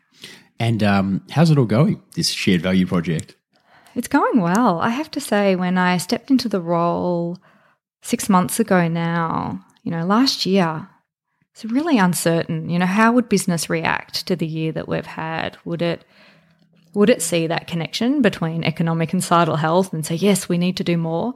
And 0.60 0.82
um, 0.82 1.22
how's 1.30 1.50
it 1.50 1.58
all 1.58 1.64
going, 1.64 2.00
this 2.14 2.30
shared 2.30 2.62
value 2.62 2.86
project? 2.86 3.34
It's 3.96 4.08
going 4.08 4.40
well. 4.40 4.78
I 4.78 4.90
have 4.90 5.10
to 5.12 5.20
say, 5.20 5.56
when 5.56 5.76
I 5.76 5.98
stepped 5.98 6.30
into 6.30 6.48
the 6.48 6.60
role 6.60 7.38
six 8.02 8.28
months 8.28 8.60
ago 8.60 8.86
now, 8.86 9.64
you 9.82 9.90
know, 9.90 10.04
last 10.06 10.46
year, 10.46 10.88
it's 11.58 11.72
really 11.72 11.98
uncertain. 11.98 12.70
You 12.70 12.78
know, 12.78 12.86
how 12.86 13.12
would 13.12 13.28
business 13.28 13.68
react 13.68 14.26
to 14.28 14.36
the 14.36 14.46
year 14.46 14.70
that 14.72 14.86
we've 14.86 15.04
had? 15.04 15.56
Would 15.64 15.82
it 15.82 16.04
would 16.94 17.10
it 17.10 17.20
see 17.20 17.48
that 17.48 17.66
connection 17.66 18.22
between 18.22 18.62
economic 18.62 19.12
and 19.12 19.22
societal 19.22 19.56
health 19.56 19.92
and 19.92 20.06
say, 20.06 20.14
yes, 20.14 20.48
we 20.48 20.56
need 20.56 20.76
to 20.76 20.84
do 20.84 20.96
more? 20.96 21.34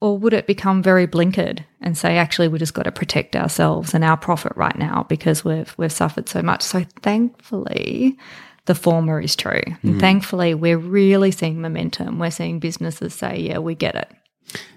Or 0.00 0.16
would 0.18 0.34
it 0.34 0.46
become 0.46 0.82
very 0.82 1.06
blinkered 1.06 1.64
and 1.80 1.98
say, 1.98 2.16
actually, 2.16 2.48
we 2.48 2.58
just 2.58 2.74
got 2.74 2.84
to 2.84 2.92
protect 2.92 3.34
ourselves 3.34 3.92
and 3.92 4.04
our 4.04 4.16
profit 4.16 4.52
right 4.54 4.76
now 4.76 5.04
because 5.08 5.44
we've 5.44 5.74
we've 5.76 5.90
suffered 5.90 6.28
so 6.28 6.42
much? 6.42 6.62
So 6.62 6.84
thankfully, 7.02 8.16
the 8.66 8.74
former 8.76 9.20
is 9.20 9.34
true. 9.34 9.62
Mm. 9.82 9.98
Thankfully, 9.98 10.54
we're 10.54 10.78
really 10.78 11.32
seeing 11.32 11.60
momentum. 11.60 12.20
We're 12.20 12.30
seeing 12.30 12.60
businesses 12.60 13.14
say, 13.14 13.40
yeah, 13.40 13.58
we 13.58 13.74
get 13.74 13.96
it. 13.96 14.12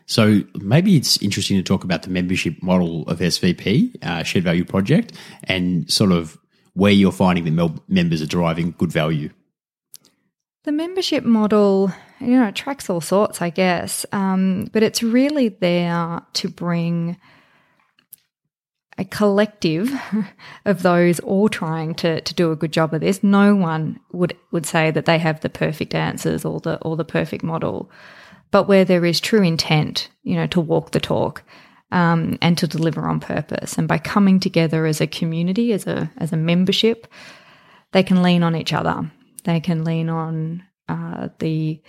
So 0.06 0.42
maybe 0.56 0.98
it's 0.98 1.22
interesting 1.22 1.58
to 1.58 1.64
talk 1.64 1.84
about 1.84 2.04
the 2.04 2.10
membership 2.10 2.62
model 2.64 3.04
of 3.04 3.20
SVP, 3.20 4.04
uh, 4.04 4.24
Shared 4.24 4.44
Value 4.44 4.66
Project, 4.66 5.14
and 5.44 5.90
sort 5.92 6.12
of 6.12 6.38
where 6.74 6.92
you're 6.92 7.12
finding 7.12 7.44
that 7.44 7.80
members 7.88 8.22
are 8.22 8.28
deriving 8.28 8.74
good 8.78 8.92
value. 8.92 9.30
The 10.64 10.72
membership 10.72 11.24
model, 11.24 11.92
you 12.20 12.40
know, 12.40 12.48
it 12.48 12.56
tracks 12.56 12.90
all 12.90 13.02
sorts, 13.02 13.42
I 13.42 13.50
guess, 13.50 14.06
um, 14.12 14.70
but 14.74 14.84
it's 14.84 15.02
really 15.04 15.50
there 15.50 16.22
to 16.34 16.50
bring 16.50 17.18
a 18.98 19.06
collective 19.06 19.92
of 20.66 20.82
those 20.84 21.20
all 21.22 21.48
trying 21.48 21.96
to, 21.96 22.20
to 22.22 22.34
do 22.34 22.52
a 22.52 22.56
good 22.56 22.74
job 22.74 22.94
of 22.94 23.02
this. 23.02 23.24
No 23.24 23.56
one 23.56 24.00
would 24.12 24.36
would 24.52 24.66
say 24.66 24.92
that 24.92 25.06
they 25.06 25.18
have 25.18 25.40
the 25.40 25.50
perfect 25.50 25.96
answers 25.96 26.44
or 26.44 26.60
the 26.60 26.78
or 26.82 26.98
the 26.98 27.06
perfect 27.06 27.44
model, 27.44 27.90
but 28.52 28.68
where 28.68 28.86
there 28.86 29.06
is 29.06 29.20
true 29.20 29.44
intent, 29.44 30.10
you 30.24 30.36
know, 30.36 30.48
to 30.48 30.62
walk 30.62 30.92
the 30.92 31.00
talk. 31.00 31.44
Um, 31.92 32.38
and 32.40 32.56
to 32.60 32.68
deliver 32.68 33.08
on 33.08 33.20
purpose. 33.20 33.80
And 33.80 33.88
by 33.88 33.98
coming 33.98 34.40
together 34.40 34.86
as 34.86 35.02
a 35.02 35.08
community, 35.08 35.74
as 35.74 35.88
a 35.88 36.12
as 36.18 36.32
a 36.32 36.38
membership, 36.38 37.08
they 37.94 38.04
can 38.04 38.22
lean 38.22 38.44
on 38.44 38.56
each 38.56 38.74
other. 38.74 39.10
They 39.44 39.60
can 39.60 39.84
lean 39.84 40.08
on 40.08 40.64
uh, 40.88 41.30
the 41.40 41.82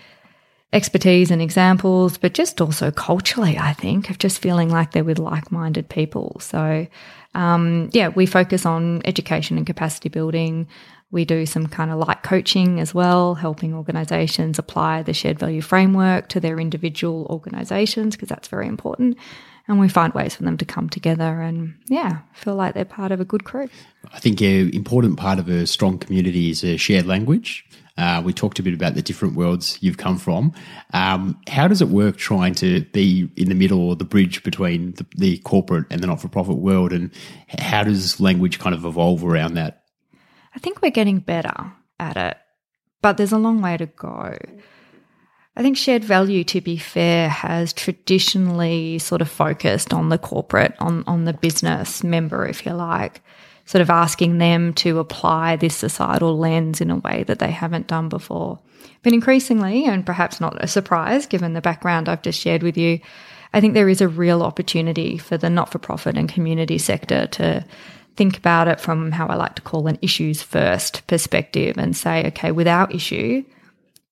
expertise 0.72 1.30
and 1.30 1.42
examples, 1.42 2.16
but 2.16 2.32
just 2.32 2.60
also 2.60 2.90
culturally, 2.90 3.58
I 3.58 3.72
think, 3.72 4.10
of 4.10 4.18
just 4.18 4.40
feeling 4.40 4.70
like 4.70 4.92
they're 4.92 5.04
with 5.04 5.18
like 5.18 5.50
minded 5.50 5.88
people. 5.88 6.36
So, 6.40 6.86
um, 7.34 7.90
yeah, 7.92 8.08
we 8.08 8.26
focus 8.26 8.64
on 8.64 9.02
education 9.04 9.56
and 9.56 9.66
capacity 9.66 10.08
building. 10.08 10.68
We 11.12 11.24
do 11.24 11.44
some 11.44 11.66
kind 11.66 11.90
of 11.90 11.98
light 11.98 12.22
coaching 12.22 12.78
as 12.78 12.94
well, 12.94 13.34
helping 13.34 13.74
organizations 13.74 14.58
apply 14.58 15.02
the 15.02 15.12
shared 15.12 15.38
value 15.38 15.60
framework 15.60 16.28
to 16.28 16.40
their 16.40 16.60
individual 16.60 17.26
organizations, 17.30 18.14
because 18.14 18.28
that's 18.28 18.48
very 18.48 18.68
important. 18.68 19.16
And 19.66 19.78
we 19.78 19.88
find 19.88 20.12
ways 20.14 20.34
for 20.34 20.42
them 20.42 20.56
to 20.56 20.64
come 20.64 20.88
together 20.88 21.40
and, 21.40 21.74
yeah, 21.86 22.20
feel 22.32 22.54
like 22.54 22.74
they're 22.74 22.84
part 22.84 23.12
of 23.12 23.20
a 23.20 23.24
good 23.24 23.44
crew. 23.44 23.68
I 24.12 24.18
think 24.18 24.40
an 24.40 24.70
important 24.74 25.16
part 25.16 25.38
of 25.38 25.48
a 25.48 25.66
strong 25.66 25.98
community 25.98 26.50
is 26.50 26.64
a 26.64 26.76
shared 26.76 27.06
language. 27.06 27.64
Uh, 27.96 28.22
we 28.24 28.32
talked 28.32 28.58
a 28.58 28.62
bit 28.62 28.72
about 28.72 28.94
the 28.94 29.02
different 29.02 29.34
worlds 29.34 29.78
you've 29.80 29.98
come 29.98 30.16
from. 30.16 30.52
Um, 30.94 31.38
how 31.48 31.68
does 31.68 31.82
it 31.82 31.88
work 31.88 32.16
trying 32.16 32.54
to 32.56 32.82
be 32.92 33.30
in 33.36 33.48
the 33.48 33.54
middle 33.54 33.80
or 33.80 33.94
the 33.94 34.04
bridge 34.04 34.42
between 34.42 34.92
the, 34.92 35.06
the 35.16 35.38
corporate 35.38 35.86
and 35.90 36.00
the 36.00 36.06
not 36.06 36.20
for 36.20 36.28
profit 36.28 36.56
world? 36.56 36.92
And 36.92 37.10
how 37.58 37.84
does 37.84 38.18
language 38.18 38.58
kind 38.58 38.74
of 38.74 38.84
evolve 38.84 39.22
around 39.22 39.54
that? 39.54 39.79
I 40.54 40.58
think 40.58 40.82
we're 40.82 40.90
getting 40.90 41.18
better 41.18 41.72
at 41.98 42.16
it, 42.16 42.36
but 43.02 43.16
there's 43.16 43.32
a 43.32 43.38
long 43.38 43.62
way 43.62 43.76
to 43.76 43.86
go. 43.86 44.36
I 45.56 45.62
think 45.62 45.76
shared 45.76 46.04
value, 46.04 46.44
to 46.44 46.60
be 46.60 46.76
fair, 46.76 47.28
has 47.28 47.72
traditionally 47.72 48.98
sort 48.98 49.20
of 49.20 49.28
focused 49.28 49.92
on 49.92 50.08
the 50.08 50.18
corporate, 50.18 50.74
on, 50.78 51.04
on 51.06 51.24
the 51.24 51.32
business 51.32 52.02
member, 52.02 52.46
if 52.46 52.64
you 52.64 52.72
like 52.72 53.20
sort 53.70 53.82
of 53.82 53.90
asking 53.90 54.38
them 54.38 54.72
to 54.74 54.98
apply 54.98 55.54
this 55.54 55.76
societal 55.76 56.36
lens 56.36 56.80
in 56.80 56.90
a 56.90 56.96
way 56.96 57.22
that 57.28 57.38
they 57.38 57.52
haven't 57.52 57.86
done 57.86 58.08
before. 58.08 58.58
But 59.04 59.12
increasingly, 59.12 59.84
and 59.84 60.04
perhaps 60.04 60.40
not 60.40 60.62
a 60.62 60.66
surprise 60.66 61.26
given 61.26 61.52
the 61.52 61.60
background 61.60 62.08
I've 62.08 62.22
just 62.22 62.40
shared 62.40 62.64
with 62.64 62.76
you, 62.76 62.98
I 63.54 63.60
think 63.60 63.74
there 63.74 63.88
is 63.88 64.00
a 64.00 64.08
real 64.08 64.42
opportunity 64.42 65.18
for 65.18 65.36
the 65.36 65.48
not 65.48 65.70
for 65.70 65.78
profit 65.78 66.16
and 66.16 66.28
community 66.28 66.78
sector 66.78 67.28
to 67.28 67.64
think 68.20 68.36
about 68.36 68.68
it 68.68 68.78
from 68.78 69.12
how 69.12 69.26
I 69.28 69.34
like 69.34 69.54
to 69.54 69.62
call 69.62 69.86
an 69.86 69.98
issues 70.02 70.42
first 70.42 71.06
perspective 71.06 71.78
and 71.78 71.96
say, 71.96 72.26
okay, 72.26 72.52
with 72.52 72.68
our 72.68 72.86
issue, 72.90 73.42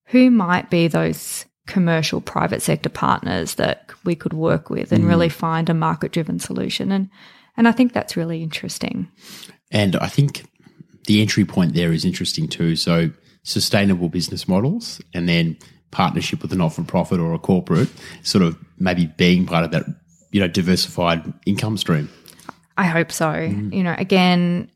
who 0.07 0.31
might 0.31 0.71
be 0.71 0.89
those 0.89 1.45
commercial 1.67 2.23
private 2.23 2.63
sector 2.63 2.89
partners 2.89 3.57
that 3.57 3.91
we 4.05 4.15
could 4.15 4.33
work 4.33 4.71
with 4.71 4.93
and 4.93 5.05
mm. 5.05 5.09
really 5.09 5.29
find 5.29 5.69
a 5.69 5.75
market 5.75 6.11
driven 6.13 6.39
solution? 6.39 6.91
And 6.91 7.11
and 7.59 7.69
I 7.69 7.73
think 7.73 7.93
that's 7.93 8.17
really 8.17 8.43
interesting. 8.43 9.11
And 9.71 9.95
I 9.97 10.07
think 10.07 10.47
the 11.07 11.21
entry 11.21 11.45
point 11.45 11.75
there 11.75 11.93
is 11.93 12.07
interesting 12.07 12.49
too. 12.49 12.77
So, 12.77 13.11
sustainable 13.43 14.09
business 14.09 14.49
models 14.49 15.03
and 15.13 15.29
then 15.29 15.59
partnership 15.91 16.41
with 16.41 16.51
a 16.55 16.57
not 16.57 16.71
for 16.71 16.83
profit 16.83 17.21
or 17.21 17.35
a 17.35 17.39
corporate, 17.39 17.91
sort 18.23 18.43
of 18.43 18.57
maybe 18.79 19.05
being 19.19 19.45
part 19.45 19.67
of 19.67 19.71
that, 19.73 19.85
you 20.31 20.41
know, 20.41 20.49
diversified 20.49 21.31
income 21.45 21.77
stream. 21.77 22.09
I 22.79 22.85
hope 22.85 23.13
so. 23.13 23.27
Mm. 23.27 23.75
You 23.75 23.83
know, 23.83 23.95
again, 23.99 24.71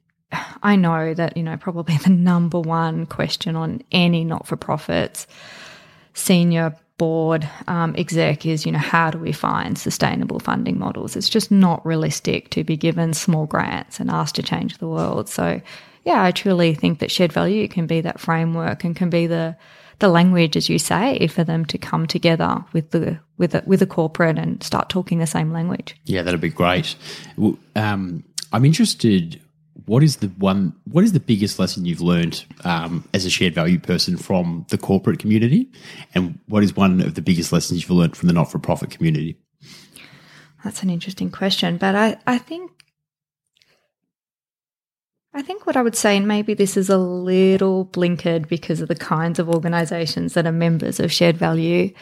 I 0.62 0.76
know 0.76 1.14
that, 1.14 1.36
you 1.36 1.42
know, 1.42 1.56
probably 1.56 1.96
the 2.04 2.10
number 2.10 2.60
one 2.60 3.06
question 3.06 3.56
on 3.56 3.82
any 3.92 4.24
not 4.24 4.46
for 4.46 4.56
profits 4.56 5.26
senior 6.14 6.76
board 6.98 7.48
um, 7.68 7.94
exec 7.96 8.44
is, 8.44 8.66
you 8.66 8.72
know, 8.72 8.78
how 8.78 9.10
do 9.10 9.18
we 9.18 9.32
find 9.32 9.78
sustainable 9.78 10.38
funding 10.38 10.78
models? 10.78 11.16
It's 11.16 11.28
just 11.28 11.50
not 11.50 11.84
realistic 11.86 12.50
to 12.50 12.64
be 12.64 12.76
given 12.76 13.14
small 13.14 13.46
grants 13.46 13.98
and 13.98 14.10
asked 14.10 14.34
to 14.34 14.42
change 14.42 14.78
the 14.78 14.88
world. 14.88 15.28
So, 15.28 15.62
yeah, 16.04 16.22
I 16.22 16.30
truly 16.30 16.74
think 16.74 16.98
that 16.98 17.10
shared 17.10 17.32
value 17.32 17.68
can 17.68 17.86
be 17.86 18.00
that 18.00 18.20
framework 18.20 18.84
and 18.84 18.96
can 18.96 19.10
be 19.10 19.26
the 19.26 19.56
the 19.98 20.08
language, 20.08 20.56
as 20.56 20.68
you 20.68 20.80
say, 20.80 21.28
for 21.28 21.44
them 21.44 21.64
to 21.66 21.78
come 21.78 22.06
together 22.06 22.64
with 22.72 22.90
the 22.90 23.20
with 23.38 23.54
a, 23.54 23.62
with 23.66 23.82
a 23.82 23.86
corporate 23.86 24.38
and 24.38 24.62
start 24.62 24.88
talking 24.88 25.18
the 25.18 25.26
same 25.26 25.52
language. 25.52 25.94
Yeah, 26.04 26.22
that'd 26.22 26.40
be 26.40 26.48
great. 26.48 26.96
Um, 27.76 28.24
I'm 28.52 28.64
interested 28.64 29.40
what 29.86 30.02
is 30.02 30.16
the 30.16 30.28
one 30.28 30.74
what 30.90 31.04
is 31.04 31.12
the 31.12 31.20
biggest 31.20 31.58
lesson 31.58 31.84
you've 31.84 32.00
learned 32.00 32.44
um, 32.64 33.08
as 33.14 33.24
a 33.24 33.30
shared 33.30 33.54
value 33.54 33.78
person 33.78 34.16
from 34.16 34.66
the 34.68 34.78
corporate 34.78 35.18
community 35.18 35.70
and 36.14 36.38
what 36.46 36.62
is 36.62 36.76
one 36.76 37.00
of 37.00 37.14
the 37.14 37.22
biggest 37.22 37.52
lessons 37.52 37.80
you've 37.80 37.90
learned 37.90 38.16
from 38.16 38.28
the 38.28 38.32
not-for-profit 38.32 38.90
community 38.90 39.36
that's 40.62 40.82
an 40.82 40.90
interesting 40.90 41.30
question 41.30 41.78
but 41.78 41.94
i, 41.94 42.16
I 42.26 42.38
think 42.38 42.70
I 45.34 45.42
think 45.42 45.66
what 45.66 45.76
I 45.76 45.82
would 45.82 45.96
say, 45.96 46.16
and 46.16 46.28
maybe 46.28 46.52
this 46.52 46.76
is 46.76 46.90
a 46.90 46.98
little 46.98 47.86
blinkered 47.86 48.48
because 48.48 48.80
of 48.80 48.88
the 48.88 48.94
kinds 48.94 49.38
of 49.38 49.48
organisations 49.48 50.34
that 50.34 50.46
are 50.46 50.52
members 50.52 51.00
of 51.00 51.10
shared 51.10 51.38
value, 51.38 51.92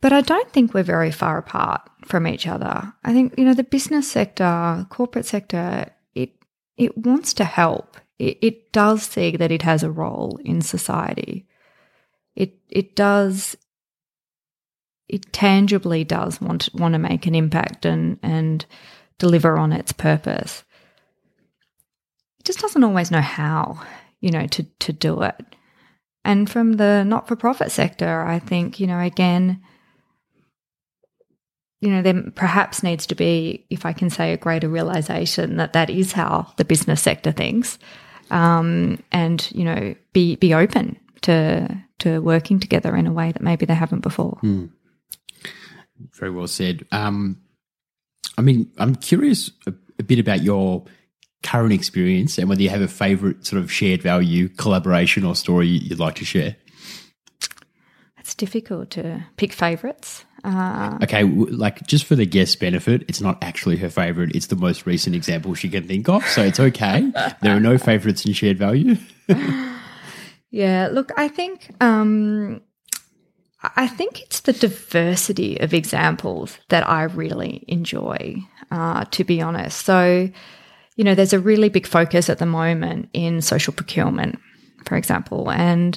but 0.00 0.12
I 0.12 0.20
don't 0.22 0.50
think 0.50 0.72
we're 0.72 0.82
very 0.82 1.10
far 1.10 1.38
apart 1.38 1.82
from 2.04 2.26
each 2.26 2.46
other. 2.46 2.92
I 3.04 3.12
think, 3.12 3.34
you 3.36 3.44
know, 3.44 3.54
the 3.54 3.64
business 3.64 4.10
sector, 4.10 4.86
corporate 4.90 5.26
sector 5.26 5.92
it 6.14 6.30
it 6.76 6.96
wants 6.96 7.34
to 7.34 7.44
help. 7.44 7.96
It, 8.18 8.38
it 8.40 8.72
does 8.72 9.02
see 9.02 9.36
that 9.36 9.52
it 9.52 9.62
has 9.62 9.82
a 9.82 9.90
role 9.90 10.38
in 10.44 10.62
society. 10.62 11.46
It 12.34 12.58
it 12.70 12.96
does 12.96 13.56
it 15.08 15.32
tangibly 15.32 16.04
does 16.04 16.40
want 16.40 16.68
want 16.74 16.92
to 16.92 16.98
make 16.98 17.26
an 17.26 17.34
impact 17.34 17.84
and 17.84 18.18
and 18.22 18.64
deliver 19.18 19.58
on 19.58 19.72
its 19.72 19.92
purpose. 19.92 20.64
Just 22.44 22.60
doesn't 22.60 22.84
always 22.84 23.10
know 23.10 23.20
how, 23.20 23.80
you 24.20 24.30
know, 24.30 24.46
to 24.46 24.62
to 24.62 24.92
do 24.92 25.22
it. 25.22 25.36
And 26.24 26.48
from 26.48 26.74
the 26.74 27.04
not 27.04 27.28
for 27.28 27.36
profit 27.36 27.70
sector, 27.70 28.22
I 28.22 28.38
think, 28.38 28.80
you 28.80 28.86
know, 28.86 29.00
again, 29.00 29.62
you 31.80 31.90
know, 31.90 32.02
there 32.02 32.22
perhaps 32.34 32.82
needs 32.82 33.06
to 33.06 33.14
be, 33.14 33.64
if 33.70 33.86
I 33.86 33.92
can 33.92 34.10
say, 34.10 34.32
a 34.32 34.36
greater 34.36 34.68
realization 34.68 35.56
that 35.56 35.72
that 35.74 35.90
is 35.90 36.12
how 36.12 36.52
the 36.56 36.64
business 36.64 37.00
sector 37.00 37.32
thinks, 37.32 37.78
um, 38.30 39.02
and 39.12 39.48
you 39.52 39.64
know, 39.64 39.94
be 40.12 40.36
be 40.36 40.54
open 40.54 40.98
to 41.22 41.82
to 42.00 42.20
working 42.20 42.60
together 42.60 42.96
in 42.96 43.06
a 43.06 43.12
way 43.12 43.32
that 43.32 43.42
maybe 43.42 43.66
they 43.66 43.74
haven't 43.74 44.00
before. 44.00 44.38
Mm. 44.42 44.70
Very 46.14 46.30
well 46.30 46.46
said. 46.46 46.86
Um, 46.92 47.40
I 48.36 48.42
mean, 48.42 48.70
I'm 48.78 48.94
curious 48.94 49.50
a, 49.66 49.74
a, 49.98 50.02
bit 50.04 50.20
about 50.20 50.42
your 50.42 50.84
current 51.42 51.72
experience 51.72 52.38
and 52.38 52.48
whether 52.48 52.62
you 52.62 52.68
have 52.68 52.80
a 52.82 52.88
favorite 52.88 53.46
sort 53.46 53.62
of 53.62 53.70
shared 53.70 54.02
value, 54.02 54.48
collaboration, 54.48 55.24
or 55.24 55.34
story 55.34 55.68
you'd 55.68 55.98
like 55.98 56.16
to 56.16 56.24
share. 56.24 56.56
It's 58.18 58.34
difficult 58.34 58.90
to 58.90 59.24
pick 59.36 59.52
favorites. 59.52 60.24
Uh, 60.44 60.98
Okay, 61.02 61.24
like 61.24 61.86
just 61.86 62.04
for 62.04 62.14
the 62.14 62.26
guest 62.26 62.60
benefit, 62.60 63.02
it's 63.08 63.20
not 63.20 63.42
actually 63.42 63.76
her 63.76 63.88
favorite. 63.88 64.34
It's 64.34 64.46
the 64.46 64.56
most 64.56 64.86
recent 64.86 65.16
example 65.16 65.54
she 65.54 65.68
can 65.68 65.86
think 65.88 66.08
of, 66.08 66.24
so 66.26 66.42
it's 66.42 66.60
okay. 66.60 67.10
there 67.42 67.56
are 67.56 67.60
no 67.60 67.78
favorites 67.78 68.24
in 68.24 68.32
shared 68.32 68.58
value. 68.58 68.96
Yeah, 70.50 70.88
look, 70.90 71.12
I 71.16 71.28
think 71.28 71.70
um, 71.80 72.62
I 73.76 73.86
think 73.86 74.22
it's 74.22 74.40
the 74.40 74.52
diversity 74.52 75.58
of 75.58 75.74
examples 75.74 76.58
that 76.68 76.88
I 76.88 77.02
really 77.04 77.64
enjoy, 77.68 78.36
uh, 78.70 79.04
to 79.06 79.24
be 79.24 79.42
honest. 79.42 79.84
So, 79.84 80.30
you 80.98 81.04
know, 81.04 81.14
there's 81.14 81.32
a 81.32 81.38
really 81.38 81.68
big 81.68 81.86
focus 81.86 82.28
at 82.28 82.38
the 82.38 82.44
moment 82.44 83.08
in 83.12 83.40
social 83.40 83.72
procurement, 83.72 84.36
for 84.84 84.96
example, 84.96 85.48
and 85.48 85.96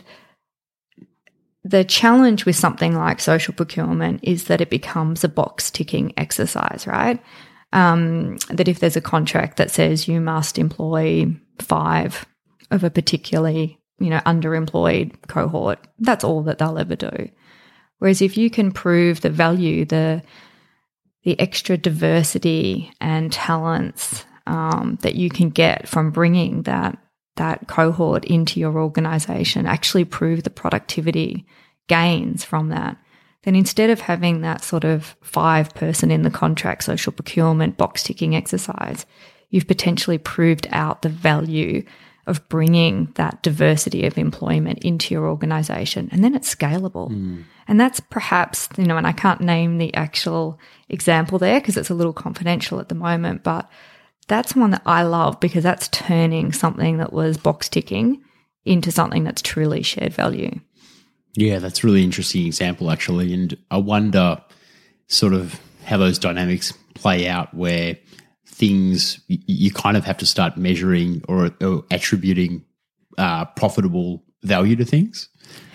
the 1.63 1.83
challenge 1.83 2.45
with 2.45 2.55
something 2.55 2.95
like 2.95 3.19
social 3.19 3.53
procurement 3.53 4.19
is 4.23 4.45
that 4.45 4.61
it 4.61 4.69
becomes 4.69 5.23
a 5.23 5.29
box 5.29 5.71
ticking 5.71 6.13
exercise, 6.17 6.85
right? 6.85 7.19
Um, 7.73 8.37
that 8.49 8.67
if 8.67 8.79
there's 8.79 8.95
a 8.95 9.01
contract 9.01 9.57
that 9.57 9.71
says 9.71 10.07
you 10.07 10.21
must 10.21 10.59
employ 10.59 11.35
five 11.59 12.25
of 12.69 12.83
a 12.83 12.89
particularly 12.89 13.79
you 13.99 14.11
know 14.11 14.19
underemployed 14.19 15.13
cohort, 15.27 15.79
that's 15.97 16.23
all 16.23 16.43
that 16.43 16.59
they'll 16.59 16.77
ever 16.77 16.95
do. 16.95 17.29
Whereas 17.97 18.21
if 18.21 18.37
you 18.37 18.51
can 18.51 18.71
prove 18.71 19.21
the 19.21 19.31
value, 19.31 19.83
the 19.83 20.21
the 21.23 21.39
extra 21.39 21.75
diversity 21.75 22.91
and 23.01 23.31
talents 23.31 24.25
um, 24.47 24.97
that 25.01 25.15
you 25.15 25.29
can 25.29 25.49
get 25.49 25.87
from 25.87 26.11
bringing 26.11 26.63
that 26.63 26.97
that 27.37 27.67
cohort 27.67 28.25
into 28.25 28.59
your 28.59 28.77
organization, 28.77 29.65
actually 29.65 30.05
prove 30.05 30.43
the 30.43 30.49
productivity 30.49 31.45
gains 31.87 32.43
from 32.43 32.69
that, 32.69 32.97
then 33.43 33.55
instead 33.55 33.89
of 33.89 34.01
having 34.01 34.41
that 34.41 34.63
sort 34.63 34.83
of 34.83 35.15
five 35.21 35.73
person 35.73 36.11
in 36.11 36.21
the 36.21 36.29
contract 36.29 36.83
social 36.83 37.11
procurement 37.11 37.77
box 37.77 38.03
ticking 38.03 38.35
exercise, 38.35 39.05
you've 39.49 39.67
potentially 39.67 40.17
proved 40.17 40.67
out 40.71 41.01
the 41.01 41.09
value 41.09 41.83
of 42.27 42.47
bringing 42.49 43.11
that 43.15 43.41
diversity 43.41 44.05
of 44.05 44.17
employment 44.17 44.79
into 44.79 45.13
your 45.13 45.27
organization 45.27 46.07
and 46.11 46.23
then 46.23 46.35
it's 46.35 46.53
scalable. 46.53 47.09
And 47.67 47.79
that's 47.79 47.99
perhaps, 47.99 48.69
you 48.77 48.83
know, 48.83 48.97
and 48.97 49.07
I 49.07 49.11
can't 49.11 49.41
name 49.41 49.79
the 49.79 49.93
actual 49.95 50.59
example 50.89 51.39
there 51.39 51.59
because 51.59 51.77
it's 51.77 51.89
a 51.89 51.95
little 51.95 52.13
confidential 52.13 52.79
at 52.79 52.89
the 52.89 52.95
moment, 52.95 53.43
but 53.43 53.69
that's 54.31 54.55
one 54.55 54.71
that 54.71 54.81
I 54.85 55.03
love 55.03 55.41
because 55.41 55.61
that's 55.61 55.89
turning 55.89 56.53
something 56.53 56.97
that 56.97 57.11
was 57.11 57.37
box 57.37 57.67
ticking 57.67 58.23
into 58.63 58.89
something 58.89 59.25
that's 59.25 59.41
truly 59.41 59.83
shared 59.83 60.13
value. 60.13 60.57
Yeah, 61.35 61.59
that's 61.59 61.83
a 61.83 61.87
really 61.87 62.03
interesting 62.03 62.45
example, 62.45 62.91
actually. 62.91 63.33
And 63.33 63.57
I 63.69 63.77
wonder 63.77 64.41
sort 65.07 65.33
of 65.33 65.59
how 65.83 65.97
those 65.97 66.17
dynamics 66.17 66.71
play 66.95 67.27
out 67.27 67.53
where 67.53 67.97
things 68.47 69.19
you 69.27 69.69
kind 69.69 69.97
of 69.97 70.05
have 70.05 70.17
to 70.19 70.25
start 70.25 70.55
measuring 70.55 71.21
or, 71.27 71.51
or 71.61 71.83
attributing 71.91 72.63
uh, 73.17 73.43
profitable 73.45 74.23
value 74.43 74.75
to 74.75 74.85
things. 74.85 75.29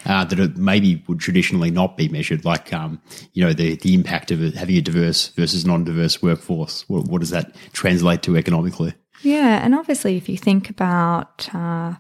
Uh, 0.07 0.25
that 0.25 0.57
maybe 0.57 1.03
would 1.09 1.19
traditionally 1.19 1.69
not 1.69 1.97
be 1.97 2.09
measured, 2.09 2.45
like 2.45 2.73
um, 2.73 3.03
you 3.33 3.45
know 3.45 3.53
the 3.53 3.75
the 3.79 3.93
impact 3.93 4.31
of 4.31 4.39
having 4.55 4.77
a 4.77 4.81
diverse 4.81 5.29
versus 5.31 5.67
non-diverse 5.67 6.23
workforce. 6.23 6.89
What, 6.89 7.07
what 7.07 7.21
does 7.21 7.31
that 7.31 7.57
translate 7.73 8.23
to 8.23 8.37
economically? 8.37 8.95
Yeah, 9.23 9.65
and 9.65 9.75
obviously, 9.75 10.17
if 10.17 10.29
you 10.29 10.37
think 10.37 10.71
about 10.71 11.53
uh, 11.53 11.95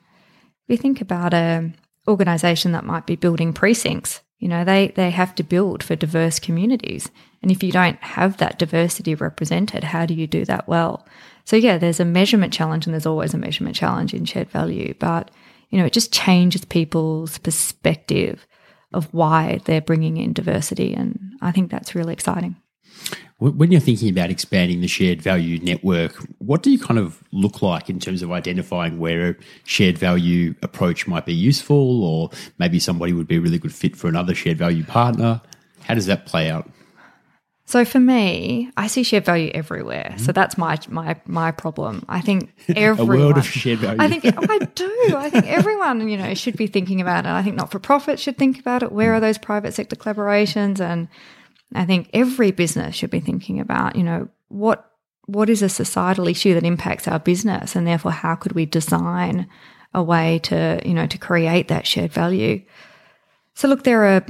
if 0.68 0.68
you 0.68 0.76
think 0.76 1.00
about 1.00 1.34
a 1.34 1.72
organization 2.06 2.70
that 2.72 2.84
might 2.84 3.06
be 3.06 3.16
building 3.16 3.52
precincts, 3.52 4.20
you 4.38 4.46
know, 4.46 4.64
they 4.64 4.92
they 4.94 5.10
have 5.10 5.34
to 5.34 5.42
build 5.42 5.82
for 5.82 5.96
diverse 5.96 6.38
communities, 6.38 7.10
and 7.42 7.50
if 7.50 7.62
you 7.62 7.72
don't 7.72 8.00
have 8.02 8.36
that 8.36 8.58
diversity 8.58 9.16
represented, 9.16 9.82
how 9.82 10.06
do 10.06 10.14
you 10.14 10.28
do 10.28 10.44
that 10.44 10.68
well? 10.68 11.04
So 11.44 11.56
yeah, 11.56 11.78
there's 11.78 12.00
a 12.00 12.04
measurement 12.04 12.52
challenge, 12.52 12.86
and 12.86 12.94
there's 12.94 13.06
always 13.06 13.34
a 13.34 13.38
measurement 13.38 13.76
challenge 13.76 14.14
in 14.14 14.24
shared 14.24 14.50
value, 14.50 14.94
but 14.98 15.30
you 15.70 15.78
know, 15.78 15.84
it 15.84 15.92
just 15.92 16.12
changes 16.12 16.64
people's 16.64 17.38
perspective 17.38 18.46
of 18.92 19.12
why 19.12 19.60
they're 19.64 19.80
bringing 19.80 20.16
in 20.16 20.32
diversity, 20.32 20.94
and 20.94 21.18
I 21.42 21.52
think 21.52 21.70
that's 21.70 21.94
really 21.94 22.12
exciting. 22.12 22.56
When 23.38 23.70
you're 23.70 23.82
thinking 23.82 24.08
about 24.08 24.30
expanding 24.30 24.80
the 24.80 24.88
shared 24.88 25.20
value 25.20 25.58
network, 25.60 26.16
what 26.38 26.62
do 26.62 26.70
you 26.70 26.78
kind 26.78 26.98
of 26.98 27.22
look 27.32 27.60
like 27.60 27.90
in 27.90 28.00
terms 28.00 28.22
of 28.22 28.32
identifying 28.32 28.98
where 28.98 29.30
a 29.30 29.36
shared 29.64 29.98
value 29.98 30.54
approach 30.62 31.06
might 31.06 31.26
be 31.26 31.34
useful, 31.34 32.02
or 32.02 32.30
maybe 32.58 32.78
somebody 32.78 33.12
would 33.12 33.28
be 33.28 33.36
a 33.36 33.40
really 33.40 33.58
good 33.58 33.74
fit 33.74 33.94
for 33.94 34.08
another 34.08 34.34
shared 34.34 34.56
value 34.56 34.84
partner? 34.84 35.42
How 35.82 35.92
does 35.94 36.06
that 36.06 36.24
play 36.24 36.48
out? 36.48 36.70
So 37.68 37.84
for 37.84 37.98
me, 37.98 38.70
I 38.76 38.86
see 38.86 39.02
shared 39.02 39.24
value 39.24 39.50
everywhere. 39.52 40.14
So 40.18 40.26
hmm? 40.26 40.32
that's 40.32 40.56
my 40.56 40.78
my 40.88 41.16
my 41.26 41.50
problem. 41.50 42.04
I 42.08 42.20
think 42.20 42.54
everyone. 42.68 43.16
A 43.18 43.24
world 43.24 43.38
of 43.38 43.46
shared 43.46 43.80
value. 43.80 44.00
I 44.00 44.08
think 44.08 44.24
I 44.24 44.58
do. 44.58 45.14
I 45.16 45.30
think 45.30 45.46
everyone, 45.46 46.08
you 46.08 46.16
know, 46.16 46.32
should 46.34 46.56
be 46.56 46.68
thinking 46.68 47.00
about 47.00 47.26
it. 47.26 47.30
I 47.30 47.42
think 47.42 47.56
not 47.56 47.72
for 47.72 47.80
profit 47.80 48.20
should 48.20 48.38
think 48.38 48.60
about 48.60 48.84
it. 48.84 48.92
Where 48.92 49.10
hmm. 49.10 49.16
are 49.16 49.20
those 49.20 49.36
private 49.36 49.74
sector 49.74 49.96
collaborations? 49.96 50.80
And 50.80 51.08
I 51.74 51.84
think 51.84 52.08
every 52.14 52.52
business 52.52 52.94
should 52.94 53.10
be 53.10 53.20
thinking 53.20 53.58
about, 53.58 53.96
you 53.96 54.04
know, 54.04 54.28
what 54.46 54.88
what 55.26 55.50
is 55.50 55.60
a 55.60 55.68
societal 55.68 56.28
issue 56.28 56.54
that 56.54 56.64
impacts 56.64 57.08
our 57.08 57.18
business, 57.18 57.74
and 57.74 57.84
therefore 57.84 58.12
how 58.12 58.36
could 58.36 58.52
we 58.52 58.64
design 58.64 59.48
a 59.92 60.02
way 60.04 60.38
to, 60.44 60.80
you 60.84 60.94
know, 60.94 61.08
to 61.08 61.18
create 61.18 61.66
that 61.66 61.86
shared 61.86 62.12
value. 62.12 62.62
So 63.54 63.66
look, 63.66 63.82
there 63.82 64.04
are 64.04 64.24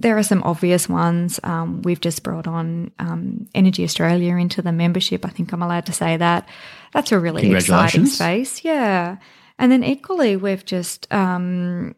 there 0.00 0.16
are 0.16 0.22
some 0.22 0.42
obvious 0.42 0.88
ones. 0.88 1.38
Um, 1.44 1.82
we've 1.82 2.00
just 2.00 2.22
brought 2.22 2.46
on 2.46 2.90
um, 2.98 3.46
Energy 3.54 3.84
Australia 3.84 4.34
into 4.36 4.62
the 4.62 4.72
membership. 4.72 5.26
I 5.26 5.28
think 5.28 5.52
I'm 5.52 5.62
allowed 5.62 5.86
to 5.86 5.92
say 5.92 6.16
that. 6.16 6.48
That's 6.92 7.12
a 7.12 7.18
really 7.18 7.52
exciting 7.52 8.06
space. 8.06 8.64
Yeah. 8.64 9.18
And 9.58 9.70
then 9.70 9.84
equally, 9.84 10.36
we've 10.36 10.64
just 10.64 11.06
um, 11.12 11.94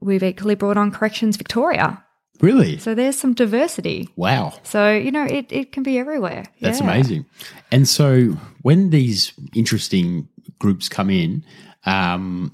we've 0.00 0.24
equally 0.24 0.56
brought 0.56 0.76
on 0.76 0.90
Corrections 0.90 1.36
Victoria. 1.36 2.04
Really? 2.40 2.78
So 2.78 2.96
there's 2.96 3.16
some 3.16 3.32
diversity. 3.32 4.08
Wow. 4.16 4.54
So 4.64 4.92
you 4.92 5.12
know, 5.12 5.24
it, 5.24 5.46
it 5.52 5.70
can 5.70 5.84
be 5.84 5.98
everywhere. 5.98 6.44
That's 6.60 6.80
Yeah. 6.80 6.90
amazing. 6.90 7.26
And 7.70 7.88
so 7.88 8.36
when 8.62 8.90
these 8.90 9.32
interesting 9.54 10.28
groups 10.58 10.88
come 10.88 11.10
in, 11.10 11.44
um, 11.86 12.52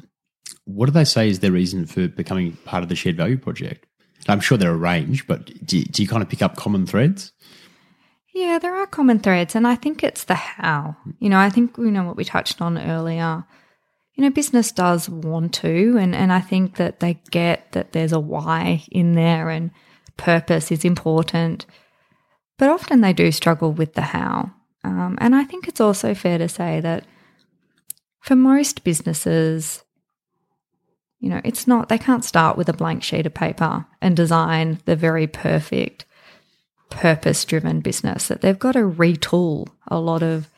what 0.64 0.86
do 0.86 0.92
they 0.92 1.04
say 1.04 1.30
is 1.30 1.38
their 1.38 1.50
reason 1.50 1.86
for 1.86 2.08
becoming 2.08 2.52
part 2.66 2.82
of 2.82 2.90
the 2.90 2.94
Shared 2.94 3.16
Value 3.16 3.38
Project? 3.38 3.86
I'm 4.28 4.40
sure 4.40 4.58
there 4.58 4.70
are 4.70 4.74
a 4.74 4.78
range, 4.78 5.26
but 5.26 5.46
do, 5.66 5.82
do 5.82 6.02
you 6.02 6.08
kind 6.08 6.22
of 6.22 6.28
pick 6.28 6.42
up 6.42 6.56
common 6.56 6.86
threads? 6.86 7.32
Yeah, 8.32 8.58
there 8.58 8.76
are 8.76 8.86
common 8.86 9.18
threads, 9.18 9.54
and 9.54 9.66
I 9.66 9.74
think 9.74 10.04
it's 10.04 10.24
the 10.24 10.34
how. 10.34 10.96
You 11.18 11.28
know, 11.28 11.38
I 11.38 11.50
think 11.50 11.76
you 11.78 11.90
know 11.90 12.04
what 12.04 12.16
we 12.16 12.24
touched 12.24 12.60
on 12.60 12.78
earlier. 12.78 13.44
You 14.14 14.24
know, 14.24 14.30
business 14.30 14.70
does 14.70 15.08
want 15.08 15.54
to, 15.54 15.96
and 15.98 16.14
and 16.14 16.32
I 16.32 16.40
think 16.40 16.76
that 16.76 17.00
they 17.00 17.20
get 17.30 17.72
that 17.72 17.92
there's 17.92 18.12
a 18.12 18.20
why 18.20 18.84
in 18.90 19.14
there, 19.14 19.50
and 19.50 19.70
purpose 20.16 20.70
is 20.70 20.84
important. 20.84 21.66
But 22.56 22.68
often 22.68 23.00
they 23.00 23.12
do 23.12 23.32
struggle 23.32 23.72
with 23.72 23.94
the 23.94 24.02
how, 24.02 24.52
um, 24.84 25.18
and 25.20 25.34
I 25.34 25.44
think 25.44 25.66
it's 25.66 25.80
also 25.80 26.14
fair 26.14 26.38
to 26.38 26.48
say 26.48 26.80
that 26.80 27.04
for 28.20 28.36
most 28.36 28.84
businesses, 28.84 29.82
you 31.20 31.28
know, 31.28 31.40
it's 31.44 31.66
not 31.66 31.88
they 31.88 31.98
can't 31.98 32.24
start 32.24 32.56
with 32.56 32.68
a 32.68 32.72
blank 32.72 33.02
sheet 33.02 33.26
of 33.26 33.34
paper 33.34 33.86
and 34.00 34.16
design 34.16 34.80
the 34.86 34.96
very 34.96 35.26
perfect 35.26 36.04
purpose 36.88 37.44
driven 37.44 37.80
business 37.80 38.26
that 38.28 38.40
they've 38.40 38.58
got 38.58 38.72
to 38.72 38.80
retool 38.80 39.68
a 39.86 40.00
lot 40.00 40.22
of 40.22 40.48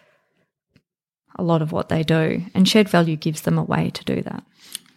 a 1.37 1.43
lot 1.43 1.63
of 1.63 1.73
what 1.73 1.89
they 1.89 2.03
do 2.03 2.43
and 2.55 2.69
shared 2.69 2.89
value 2.89 3.17
gives 3.17 3.43
them 3.43 3.59
a 3.59 3.63
way 3.63 3.91
to 3.91 4.05
do 4.05 4.23
that. 4.23 4.45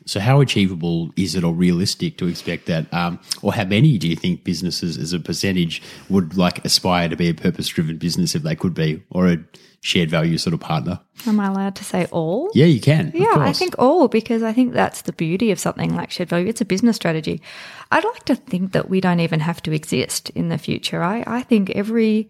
So, 0.07 0.19
how 0.19 0.39
achievable 0.39 1.09
is 1.15 1.33
it 1.33 1.43
or 1.43 1.53
realistic 1.53 2.17
to 2.19 2.27
expect 2.27 2.67
that, 2.67 2.93
um, 2.93 3.19
or 3.41 3.53
how 3.53 3.65
many 3.65 3.97
do 3.97 4.07
you 4.07 4.15
think 4.15 4.43
businesses 4.43 4.99
as 4.99 5.13
a 5.13 5.19
percentage 5.19 5.81
would 6.09 6.37
like 6.37 6.63
aspire 6.63 7.09
to 7.09 7.15
be 7.15 7.29
a 7.29 7.33
purpose 7.33 7.67
driven 7.69 7.97
business 7.97 8.35
if 8.35 8.43
they 8.43 8.55
could 8.55 8.75
be, 8.75 9.03
or 9.09 9.27
a 9.27 9.37
shared 9.85 10.09
value 10.09 10.37
sort 10.37 10.53
of 10.53 10.59
partner? 10.59 10.99
am 11.27 11.39
i 11.39 11.47
allowed 11.47 11.75
to 11.75 11.83
say 11.83 12.05
all 12.11 12.49
Yeah, 12.55 12.65
you 12.65 12.81
can. 12.81 13.11
yeah 13.13 13.35
i 13.37 13.53
think 13.53 13.75
all 13.77 14.07
because 14.07 14.41
i 14.43 14.51
think 14.51 14.73
that's 14.73 15.01
the 15.03 15.13
beauty 15.13 15.51
of 15.51 15.59
something 15.59 15.95
like 15.95 16.09
shared 16.11 16.29
value 16.29 16.47
it's 16.49 16.61
a 16.61 16.65
business 16.65 16.95
strategy 16.95 17.39
i'd 17.91 18.03
like 18.03 18.25
to 18.25 18.35
think 18.35 18.71
that 18.73 18.89
we 18.89 18.99
don't 18.99 19.19
even 19.19 19.39
have 19.41 19.61
to 19.63 19.71
exist 19.71 20.29
in 20.31 20.49
the 20.49 20.57
future 20.57 21.03
i, 21.03 21.23
I 21.27 21.41
think 21.43 21.69
every 21.71 22.29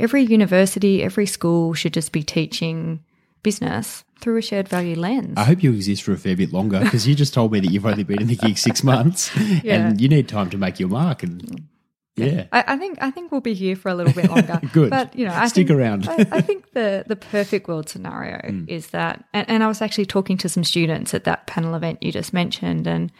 every 0.00 0.22
university 0.22 1.02
every 1.02 1.26
school 1.26 1.74
should 1.74 1.92
just 1.92 2.10
be 2.12 2.22
teaching 2.22 3.00
business 3.42 4.04
through 4.20 4.36
a 4.38 4.42
shared 4.42 4.68
value 4.68 4.96
lens 4.96 5.34
I 5.36 5.44
hope 5.44 5.62
you 5.62 5.72
exist 5.72 6.02
for 6.02 6.12
a 6.12 6.16
fair 6.16 6.36
bit 6.36 6.52
longer 6.52 6.80
because 6.80 7.06
you 7.06 7.14
just 7.14 7.32
told 7.34 7.52
me 7.52 7.60
that 7.60 7.70
you've 7.70 7.86
only 7.86 8.02
been 8.02 8.20
in 8.22 8.26
the 8.28 8.36
gig 8.36 8.58
six 8.58 8.82
months 8.82 9.30
Yeah. 9.62 9.74
and 9.88 10.00
you 10.00 10.08
need 10.08 10.26
time 10.28 10.50
to 10.50 10.58
make 10.58 10.80
your 10.80 10.88
mark. 10.88 11.22
And 11.22 11.68
Yeah. 12.18 12.46
I, 12.52 12.64
I 12.74 12.76
think 12.76 12.98
I 13.00 13.10
think 13.10 13.32
we'll 13.32 13.40
be 13.40 13.54
here 13.54 13.76
for 13.76 13.88
a 13.88 13.94
little 13.94 14.12
bit 14.12 14.30
longer. 14.30 14.60
Good. 14.72 14.90
but 14.90 15.14
you 15.16 15.26
know, 15.26 15.34
I 15.34 15.48
Stick 15.48 15.68
think, 15.68 15.78
around. 15.78 16.08
I, 16.08 16.26
I 16.30 16.40
think 16.40 16.72
the 16.72 17.04
the 17.06 17.16
perfect 17.16 17.68
world 17.68 17.88
scenario 17.88 18.64
is 18.68 18.88
that, 18.88 19.24
and, 19.32 19.48
and 19.48 19.64
I 19.64 19.68
was 19.68 19.82
actually 19.82 20.06
talking 20.06 20.36
to 20.38 20.48
some 20.48 20.64
students 20.64 21.14
at 21.14 21.24
that 21.24 21.46
panel 21.46 21.74
event 21.74 22.02
you 22.02 22.12
just 22.12 22.32
mentioned, 22.32 22.86
and 22.86 23.12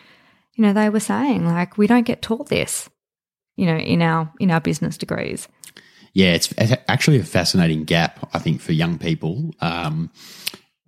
you 0.54 0.62
know, 0.62 0.72
they 0.72 0.88
were 0.90 1.00
saying 1.00 1.46
like 1.46 1.78
we 1.78 1.86
don't 1.86 2.06
get 2.06 2.22
taught 2.22 2.48
this, 2.48 2.88
you 3.56 3.66
know, 3.66 3.76
in 3.76 4.02
our 4.02 4.32
in 4.40 4.50
our 4.50 4.60
business 4.60 4.98
degrees. 4.98 5.48
Yeah, 6.14 6.32
it's 6.32 6.52
actually 6.88 7.20
a 7.20 7.24
fascinating 7.24 7.84
gap, 7.84 8.28
I 8.32 8.38
think, 8.38 8.60
for 8.60 8.72
young 8.72 8.98
people. 8.98 9.54
Um, 9.60 10.10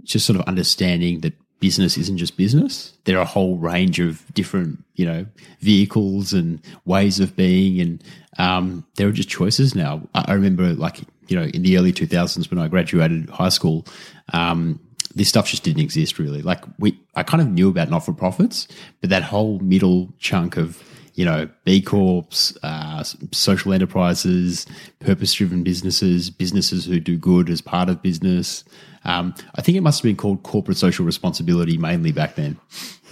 just 0.02 0.26
sort 0.26 0.38
of 0.38 0.46
understanding 0.46 1.20
that 1.20 1.34
business 1.60 1.96
isn't 1.98 2.16
just 2.16 2.36
business. 2.36 2.94
There 3.04 3.18
are 3.18 3.22
a 3.22 3.26
whole 3.26 3.56
range 3.56 4.00
of 4.00 4.24
different, 4.34 4.82
you 4.94 5.06
know, 5.06 5.26
vehicles 5.60 6.32
and 6.32 6.60
ways 6.86 7.20
of 7.20 7.36
being, 7.36 7.80
and 7.80 8.02
um, 8.38 8.86
there 8.96 9.06
are 9.06 9.12
just 9.12 9.28
choices 9.28 9.74
now. 9.74 10.08
I, 10.14 10.32
remember, 10.32 10.72
like, 10.72 11.00
you 11.28 11.38
know, 11.38 11.44
in 11.44 11.62
the 11.62 11.76
early 11.76 11.92
2000s 11.92 12.50
when 12.50 12.58
I 12.58 12.68
graduated 12.68 13.28
high 13.28 13.50
school, 13.50 13.86
um, 14.32 14.80
this 15.14 15.28
stuff 15.28 15.48
just 15.48 15.62
didn't 15.62 15.82
exist 15.82 16.18
really. 16.18 16.40
Like, 16.40 16.64
we, 16.78 16.98
I 17.14 17.22
kind 17.22 17.42
of 17.42 17.48
knew 17.48 17.68
about 17.68 17.90
not 17.90 18.00
for 18.00 18.12
profits, 18.12 18.66
but 19.00 19.10
that 19.10 19.22
whole 19.22 19.58
middle 19.58 20.08
chunk 20.18 20.56
of 20.56 20.82
you 21.20 21.26
know, 21.26 21.46
B 21.64 21.82
Corps, 21.82 22.54
uh, 22.62 23.04
social 23.30 23.74
enterprises, 23.74 24.66
purpose 25.00 25.34
driven 25.34 25.62
businesses, 25.62 26.30
businesses 26.30 26.86
who 26.86 26.98
do 26.98 27.18
good 27.18 27.50
as 27.50 27.60
part 27.60 27.90
of 27.90 28.00
business. 28.00 28.64
Um, 29.04 29.34
I 29.54 29.60
think 29.60 29.76
it 29.76 29.82
must 29.82 29.98
have 29.98 30.08
been 30.08 30.16
called 30.16 30.44
corporate 30.44 30.78
social 30.78 31.04
responsibility 31.04 31.76
mainly 31.76 32.10
back 32.10 32.36
then. 32.36 32.58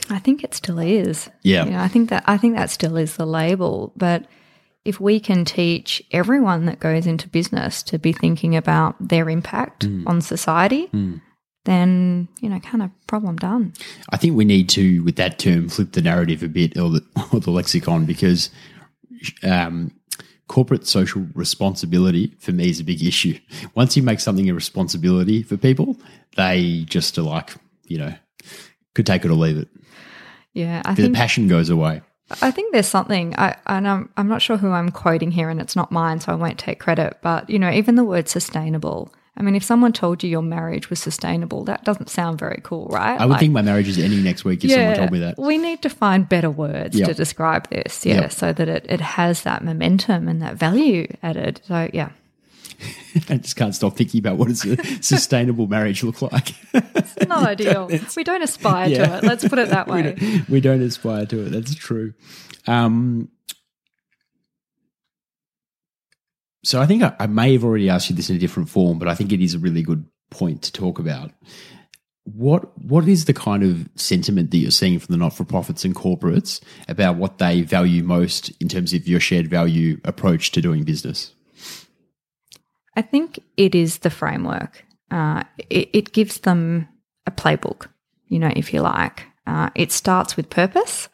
I 0.09 0.21
think 0.21 0.42
it 0.42 0.55
still 0.55 0.79
is. 0.79 1.29
Yeah. 1.42 1.66
You 1.66 1.73
know, 1.73 1.81
I 1.81 1.88
think 1.88 2.09
that 2.09 2.25
I 2.27 2.38
think 2.38 2.57
that 2.57 2.71
still 2.71 2.97
is 2.97 3.16
the 3.16 3.27
label. 3.27 3.92
But 3.94 4.25
if 4.87 4.99
we 4.99 5.21
can 5.21 5.44
teach 5.44 6.03
everyone 6.11 6.64
that 6.64 6.81
goes 6.81 7.07
into 7.07 7.29
business 7.29 7.83
to 7.83 7.99
be 7.99 8.14
thinking 8.14 8.57
about 8.57 8.97
their 9.07 9.29
impact 9.29 9.87
on 10.07 10.23
society, 10.23 10.88
then 11.68 12.28
you 12.40 12.48
know, 12.48 12.59
kind 12.61 12.83
of 12.83 12.90
problem 13.07 13.37
done. 13.37 13.74
I 14.11 14.16
think 14.16 14.37
we 14.37 14.44
need 14.44 14.68
to, 14.70 15.02
with 15.04 15.16
that 15.16 15.38
term, 15.38 15.68
flip 15.68 15.92
the 15.92 16.02
narrative 16.02 16.42
a 16.42 16.48
bit 16.48 16.78
or 16.78 16.90
the, 16.90 17.04
or 17.33 17.40
the 17.40 17.50
lexicon 17.50 18.07
because 18.07 18.50
um, 19.42 19.92
corporate 20.48 20.87
social 20.87 21.26
responsibility 21.35 22.35
for 22.38 22.52
me 22.52 22.70
is 22.70 22.81
a 22.81 22.85
big 22.85 23.04
issue. 23.04 23.38
Once 23.74 23.96
you 23.96 24.02
make 24.02 24.20
something 24.20 24.48
a 24.48 24.54
responsibility 24.54 25.42
for 25.42 25.57
people, 25.57 25.96
they 26.37 26.85
just 26.88 27.18
are 27.18 27.22
like, 27.22 27.54
you 27.85 27.98
know, 27.98 28.14
could 28.94 29.07
take 29.07 29.24
it 29.24 29.31
or 29.31 29.35
leave 29.35 29.59
it. 29.59 29.68
Yeah, 30.54 30.83
I 30.85 30.94
The 30.94 31.02
think 31.02 31.16
passion 31.16 31.48
goes 31.48 31.68
away. 31.68 32.00
I 32.42 32.50
think 32.50 32.72
there's 32.72 32.88
something, 32.88 33.35
I, 33.38 33.57
and 33.66 33.88
I'm, 33.88 34.11
I'm 34.16 34.28
not 34.28 34.42
sure 34.42 34.59
who 34.59 34.70
I'm 34.70 34.90
quoting 34.90 35.31
here, 35.31 35.48
and 35.48 35.61
it's 35.61 35.76
not 35.76 35.90
mine, 35.90 36.20
so 36.20 36.33
I 36.33 36.35
won't 36.35 36.59
take 36.59 36.78
credit. 36.78 37.18
But 37.22 37.48
you 37.48 37.59
know, 37.59 37.70
even 37.70 37.94
the 37.94 38.04
word 38.04 38.28
sustainable. 38.28 39.12
I 39.38 39.42
mean, 39.42 39.55
if 39.55 39.62
someone 39.62 39.92
told 39.92 40.22
you 40.24 40.29
your 40.29 40.42
marriage 40.42 40.90
was 40.90 40.98
sustainable, 40.98 41.62
that 41.64 41.85
doesn't 41.85 42.11
sound 42.11 42.40
very 42.40 42.61
cool, 42.64 42.88
right? 42.90 43.18
I 43.20 43.24
would 43.24 43.31
Like- 43.35 43.40
think 43.40 43.53
my 43.53 43.62
marriage 43.62 43.87
is 43.88 43.96
ending 43.96 44.24
next 44.24 44.44
week 44.44 44.64
if 44.64 44.70
someone 44.72 44.96
told 44.96 45.12
me 45.12 45.20
that. 45.20 45.38
We 45.38 45.57
need 45.59 45.81
to 45.83 45.88
find 45.88 46.29
better 46.29 46.51
words 46.51 46.96
Yep. 46.98 47.09
to 47.09 47.14
describe 47.14 47.70
this, 47.70 48.05
yeah, 48.05 48.22
Yep. 48.22 48.33
so 48.33 48.53
that 48.53 48.68
it, 48.68 48.85
it 48.88 49.01
has 49.01 49.42
that 49.42 49.62
momentum 49.64 50.27
and 50.29 50.42
that 50.42 50.57
value 50.57 51.07
added. 51.22 51.61
So, 51.68 51.88
yeah, 51.92 52.09
I 53.29 53.37
just 53.37 53.55
can't 53.57 53.74
stop 53.74 53.96
thinking 53.96 54.18
about 54.18 54.38
what 54.38 54.48
does 54.48 54.64
a 54.64 54.77
sustainable 55.03 55.68
marriage 55.68 56.03
look 56.03 56.20
like. 56.20 56.55
it's 56.74 57.27
not 57.29 57.46
ideal. 57.46 57.88
We 58.16 58.24
don't 58.24 58.42
aspire 58.42 58.88
Yeah. 58.88 59.07
to 59.07 59.16
it. 59.18 59.24
Let's 59.24 59.46
put 59.46 59.59
it 59.61 59.68
that 59.70 59.87
we, 59.87 59.92
way. 59.94 60.12
don't, 60.14 60.48
we 60.48 60.61
don't 60.61 60.83
aspire 60.83 61.27
to 61.27 61.46
it. 61.46 61.51
That's 61.51 61.74
true. 61.77 62.12
Um, 62.66 63.29
so 66.64 66.81
I 66.81 66.87
think 66.87 67.03
I, 67.03 67.14
I 67.18 67.27
may 67.27 67.53
have 67.53 67.64
already 67.64 67.88
asked 67.88 68.11
you 68.11 68.16
this 68.16 68.31
in 68.31 68.37
a 68.37 68.38
different 68.38 68.68
form, 68.68 68.99
but 68.99 69.09
I 69.09 69.14
think 69.14 69.33
it 69.33 69.40
is 69.40 69.55
a 69.55 69.59
really 69.59 69.83
good 69.83 70.05
point 70.31 70.62
to 70.62 70.73
talk 70.73 70.99
about. 70.99 71.31
What 72.25 72.77
what 72.79 73.09
is 73.09 73.25
the 73.25 73.33
kind 73.33 73.62
of 73.62 73.88
sentiment 73.94 74.51
that 74.51 74.59
you're 74.59 74.71
seeing 74.71 74.99
from 74.99 75.12
the 75.12 75.18
not 75.18 75.33
for 75.33 75.44
profits 75.44 75.85
and 75.85 75.94
corporates 75.94 76.61
about 76.87 77.16
what 77.16 77.38
they 77.38 77.62
value 77.62 78.03
most 78.03 78.51
in 78.61 78.68
terms 78.68 78.92
of 78.92 79.09
your 79.09 79.21
shared 79.21 79.49
value 79.49 79.99
approach 80.05 80.51
to 80.53 80.61
doing 80.61 80.85
business? 80.85 81.33
I 82.97 83.03
think 83.03 83.38
it 83.57 83.75
is 83.75 83.99
the 83.99 84.11
framework. 84.11 84.85
Uh, 85.11 85.44
it, 85.71 85.88
it 85.92 86.12
gives 86.12 86.40
them 86.40 86.88
a 87.27 87.31
playbook, 87.31 87.87
you 88.27 88.38
know, 88.38 88.53
if 88.55 88.75
you 88.75 88.83
like. 88.83 89.25
Uh, 89.47 89.71
it 89.75 89.90
starts 89.90 90.37
with 90.37 90.51
purpose 90.51 91.09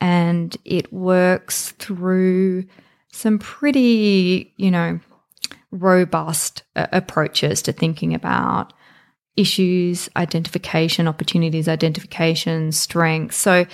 and 0.00 0.56
it 0.64 0.92
works 0.92 1.70
through 1.78 2.64
some 3.14 3.38
pretty, 3.38 4.52
you 4.56 4.70
know, 4.70 4.98
robust 5.70 6.62
uh, 6.76 6.86
approaches 6.92 7.62
to 7.62 7.72
thinking 7.72 8.14
about 8.14 8.72
issues, 9.36 10.08
identification, 10.16 11.08
opportunities, 11.08 11.68
identification, 11.68 12.72
strengths. 12.72 13.36
So, 13.36 13.66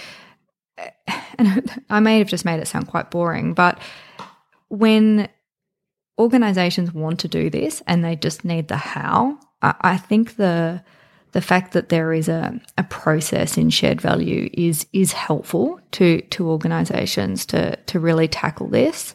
and 1.39 1.83
I 1.91 2.01
may 2.01 2.19
have 2.19 2.29
just 2.29 2.45
made 2.45 2.61
it 2.61 2.69
sound 2.69 2.89
quite 2.89 3.11
boring, 3.11 3.55
but 3.55 3.79
when 4.69 5.29
organizations 6.19 6.93
want 6.93 7.21
to 7.21 7.29
do 7.29 7.51
this 7.51 7.83
and 7.87 8.05
they 8.05 8.17
just 8.17 8.45
need 8.45 8.69
the 8.69 8.77
how, 8.77 9.39
I, 9.63 9.75
I 9.81 9.97
think 9.97 10.37
the 10.37 10.83
the 11.33 11.41
fact 11.41 11.75
that 11.75 11.91
there 11.91 12.13
is 12.13 12.29
a, 12.29 12.61
a 12.77 12.83
process 12.83 13.57
in 13.57 13.71
shared 13.71 14.01
value 14.01 14.51
is 14.53 14.87
is 14.93 15.13
helpful 15.13 15.81
to 15.93 16.21
to 16.23 16.49
organizations 16.49 17.47
to 17.47 17.77
to 17.77 18.01
really 18.01 18.29
tackle 18.29 18.69
this. 18.69 19.15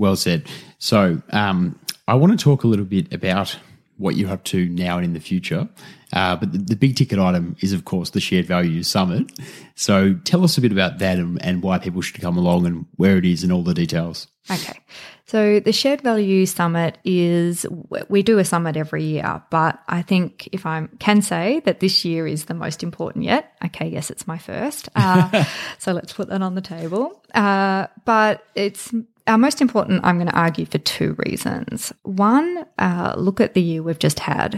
Well 0.00 0.16
said. 0.16 0.48
So, 0.78 1.22
um, 1.30 1.78
I 2.08 2.14
want 2.14 2.32
to 2.32 2.42
talk 2.42 2.64
a 2.64 2.66
little 2.66 2.86
bit 2.86 3.12
about 3.12 3.56
what 3.98 4.16
you're 4.16 4.30
up 4.30 4.44
to 4.44 4.66
now 4.70 4.96
and 4.96 5.04
in 5.04 5.12
the 5.12 5.20
future. 5.20 5.68
Uh, 6.12 6.34
but 6.36 6.52
the, 6.52 6.58
the 6.58 6.74
big 6.74 6.96
ticket 6.96 7.18
item 7.18 7.54
is, 7.60 7.74
of 7.74 7.84
course, 7.84 8.10
the 8.10 8.20
Shared 8.20 8.46
Value 8.46 8.82
Summit. 8.82 9.30
So, 9.74 10.14
tell 10.24 10.42
us 10.42 10.56
a 10.56 10.62
bit 10.62 10.72
about 10.72 10.98
that 11.00 11.18
and, 11.18 11.40
and 11.44 11.62
why 11.62 11.78
people 11.78 12.00
should 12.00 12.20
come 12.20 12.38
along 12.38 12.66
and 12.66 12.86
where 12.96 13.18
it 13.18 13.26
is 13.26 13.44
and 13.44 13.52
all 13.52 13.62
the 13.62 13.74
details. 13.74 14.26
Okay. 14.50 14.80
So 15.26 15.60
the 15.60 15.72
Shared 15.72 16.00
Value 16.00 16.44
Summit 16.44 16.98
is 17.04 17.64
we 18.08 18.24
do 18.24 18.38
a 18.38 18.44
summit 18.44 18.76
every 18.76 19.04
year, 19.04 19.40
but 19.48 19.80
I 19.86 20.02
think 20.02 20.48
if 20.50 20.66
I 20.66 20.88
can 20.98 21.22
say 21.22 21.60
that 21.66 21.78
this 21.78 22.04
year 22.04 22.26
is 22.26 22.46
the 22.46 22.54
most 22.54 22.82
important 22.82 23.26
yet. 23.26 23.52
Okay, 23.64 23.86
yes, 23.86 24.10
it's 24.10 24.26
my 24.26 24.38
first. 24.38 24.88
Uh, 24.96 25.44
so 25.78 25.92
let's 25.92 26.12
put 26.12 26.30
that 26.30 26.42
on 26.42 26.56
the 26.56 26.60
table. 26.60 27.22
Uh, 27.32 27.86
but 28.04 28.44
it's 28.56 28.92
our 29.26 29.38
most 29.38 29.60
important, 29.60 30.04
I'm 30.04 30.16
going 30.16 30.28
to 30.28 30.38
argue, 30.38 30.66
for 30.66 30.78
two 30.78 31.16
reasons. 31.26 31.92
One, 32.02 32.66
uh, 32.78 33.14
look 33.16 33.40
at 33.40 33.54
the 33.54 33.62
year 33.62 33.82
we've 33.82 33.98
just 33.98 34.20
had 34.20 34.56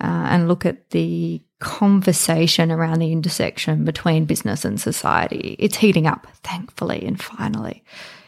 uh, 0.00 0.26
and 0.30 0.48
look 0.48 0.64
at 0.64 0.90
the 0.90 1.42
conversation 1.58 2.70
around 2.70 3.00
the 3.00 3.12
intersection 3.12 3.84
between 3.84 4.24
business 4.24 4.64
and 4.64 4.80
society. 4.80 5.56
It's 5.58 5.76
heating 5.76 6.06
up, 6.06 6.26
thankfully, 6.44 7.04
and 7.04 7.20
finally. 7.20 7.82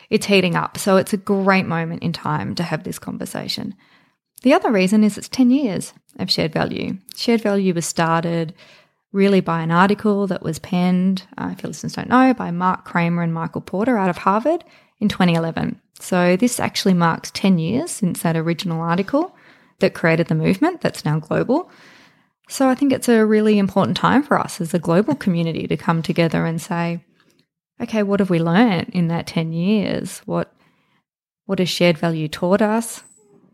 It's 0.08 0.26
heating 0.26 0.56
up. 0.56 0.76
So 0.78 0.96
it's 0.96 1.12
a 1.12 1.18
great 1.18 1.66
moment 1.66 2.02
in 2.02 2.12
time 2.12 2.54
to 2.56 2.64
have 2.64 2.82
this 2.82 2.98
conversation. 2.98 3.74
The 4.42 4.54
other 4.54 4.72
reason 4.72 5.04
is 5.04 5.16
it's 5.16 5.28
10 5.28 5.50
years 5.50 5.92
of 6.18 6.30
shared 6.30 6.52
value. 6.52 6.98
Shared 7.14 7.42
value 7.42 7.74
was 7.74 7.86
started 7.86 8.54
really 9.12 9.40
by 9.40 9.62
an 9.62 9.70
article 9.70 10.26
that 10.26 10.42
was 10.42 10.58
penned, 10.58 11.24
uh, 11.38 11.50
if 11.52 11.62
your 11.62 11.68
listeners 11.68 11.94
don't 11.94 12.08
know, 12.08 12.34
by 12.34 12.50
Mark 12.50 12.84
Kramer 12.84 13.22
and 13.22 13.34
Michael 13.34 13.60
Porter 13.60 13.96
out 13.96 14.10
of 14.10 14.18
Harvard 14.18 14.64
in 15.00 15.08
2011. 15.08 15.80
So 15.98 16.36
this 16.36 16.60
actually 16.60 16.94
marks 16.94 17.30
10 17.32 17.58
years 17.58 17.90
since 17.90 18.22
that 18.22 18.36
original 18.36 18.80
article 18.80 19.34
that 19.80 19.94
created 19.94 20.28
the 20.28 20.34
movement 20.34 20.80
that's 20.80 21.04
now 21.04 21.18
global. 21.18 21.70
So 22.48 22.68
I 22.68 22.74
think 22.74 22.92
it's 22.92 23.08
a 23.08 23.24
really 23.24 23.58
important 23.58 23.96
time 23.96 24.22
for 24.22 24.38
us 24.38 24.60
as 24.60 24.74
a 24.74 24.78
global 24.78 25.14
community 25.14 25.66
to 25.66 25.76
come 25.76 26.02
together 26.02 26.44
and 26.44 26.60
say, 26.60 27.04
okay, 27.80 28.02
what 28.02 28.20
have 28.20 28.30
we 28.30 28.40
learned 28.40 28.90
in 28.90 29.08
that 29.08 29.26
10 29.26 29.52
years? 29.52 30.18
What 30.26 30.52
what 31.46 31.58
has 31.58 31.68
shared 31.68 31.98
value 31.98 32.28
taught 32.28 32.62
us? 32.62 33.02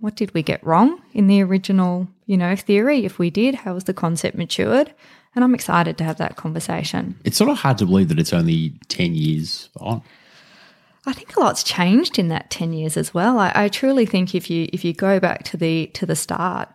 What 0.01 0.17
did 0.17 0.35
we 0.35 0.43
get 0.43 0.63
wrong 0.63 1.01
in 1.15 1.29
the 1.29 1.43
original, 1.43 2.09
you 2.27 2.37
know, 2.37 2.55
theory? 2.55 3.07
If 3.07 3.19
we 3.19 3.31
did, 3.31 3.55
how 3.55 3.73
has 3.73 3.85
the 3.85 3.95
concept 3.95 4.37
matured? 4.37 4.93
And 5.35 5.43
I'm 5.43 5.55
excited 5.55 5.97
to 5.99 6.05
have 6.05 6.19
that 6.19 6.37
conversation. 6.37 7.19
It's 7.25 7.39
sort 7.39 7.49
of 7.49 7.57
hard 7.57 7.79
to 7.79 7.87
believe 7.87 8.09
that 8.09 8.19
it's 8.19 8.35
only 8.35 8.75
10 8.89 9.15
years 9.15 9.71
on. 9.81 10.03
I 11.07 11.13
think 11.13 11.37
a 11.37 11.41
lot's 11.41 11.63
changed 11.63 12.19
in 12.19 12.29
that 12.29 12.51
10 12.51 12.73
years 12.73 12.97
as 12.97 13.15
well. 13.15 13.39
I, 13.39 13.53
I 13.55 13.69
truly 13.69 14.07
think 14.07 14.35
if 14.35 14.51
you 14.51 14.69
if 14.73 14.85
you 14.85 14.93
go 14.93 15.21
back 15.21 15.45
to 15.45 15.57
the 15.57 15.87
to 15.95 16.05
the 16.05 16.17
start 16.17 16.69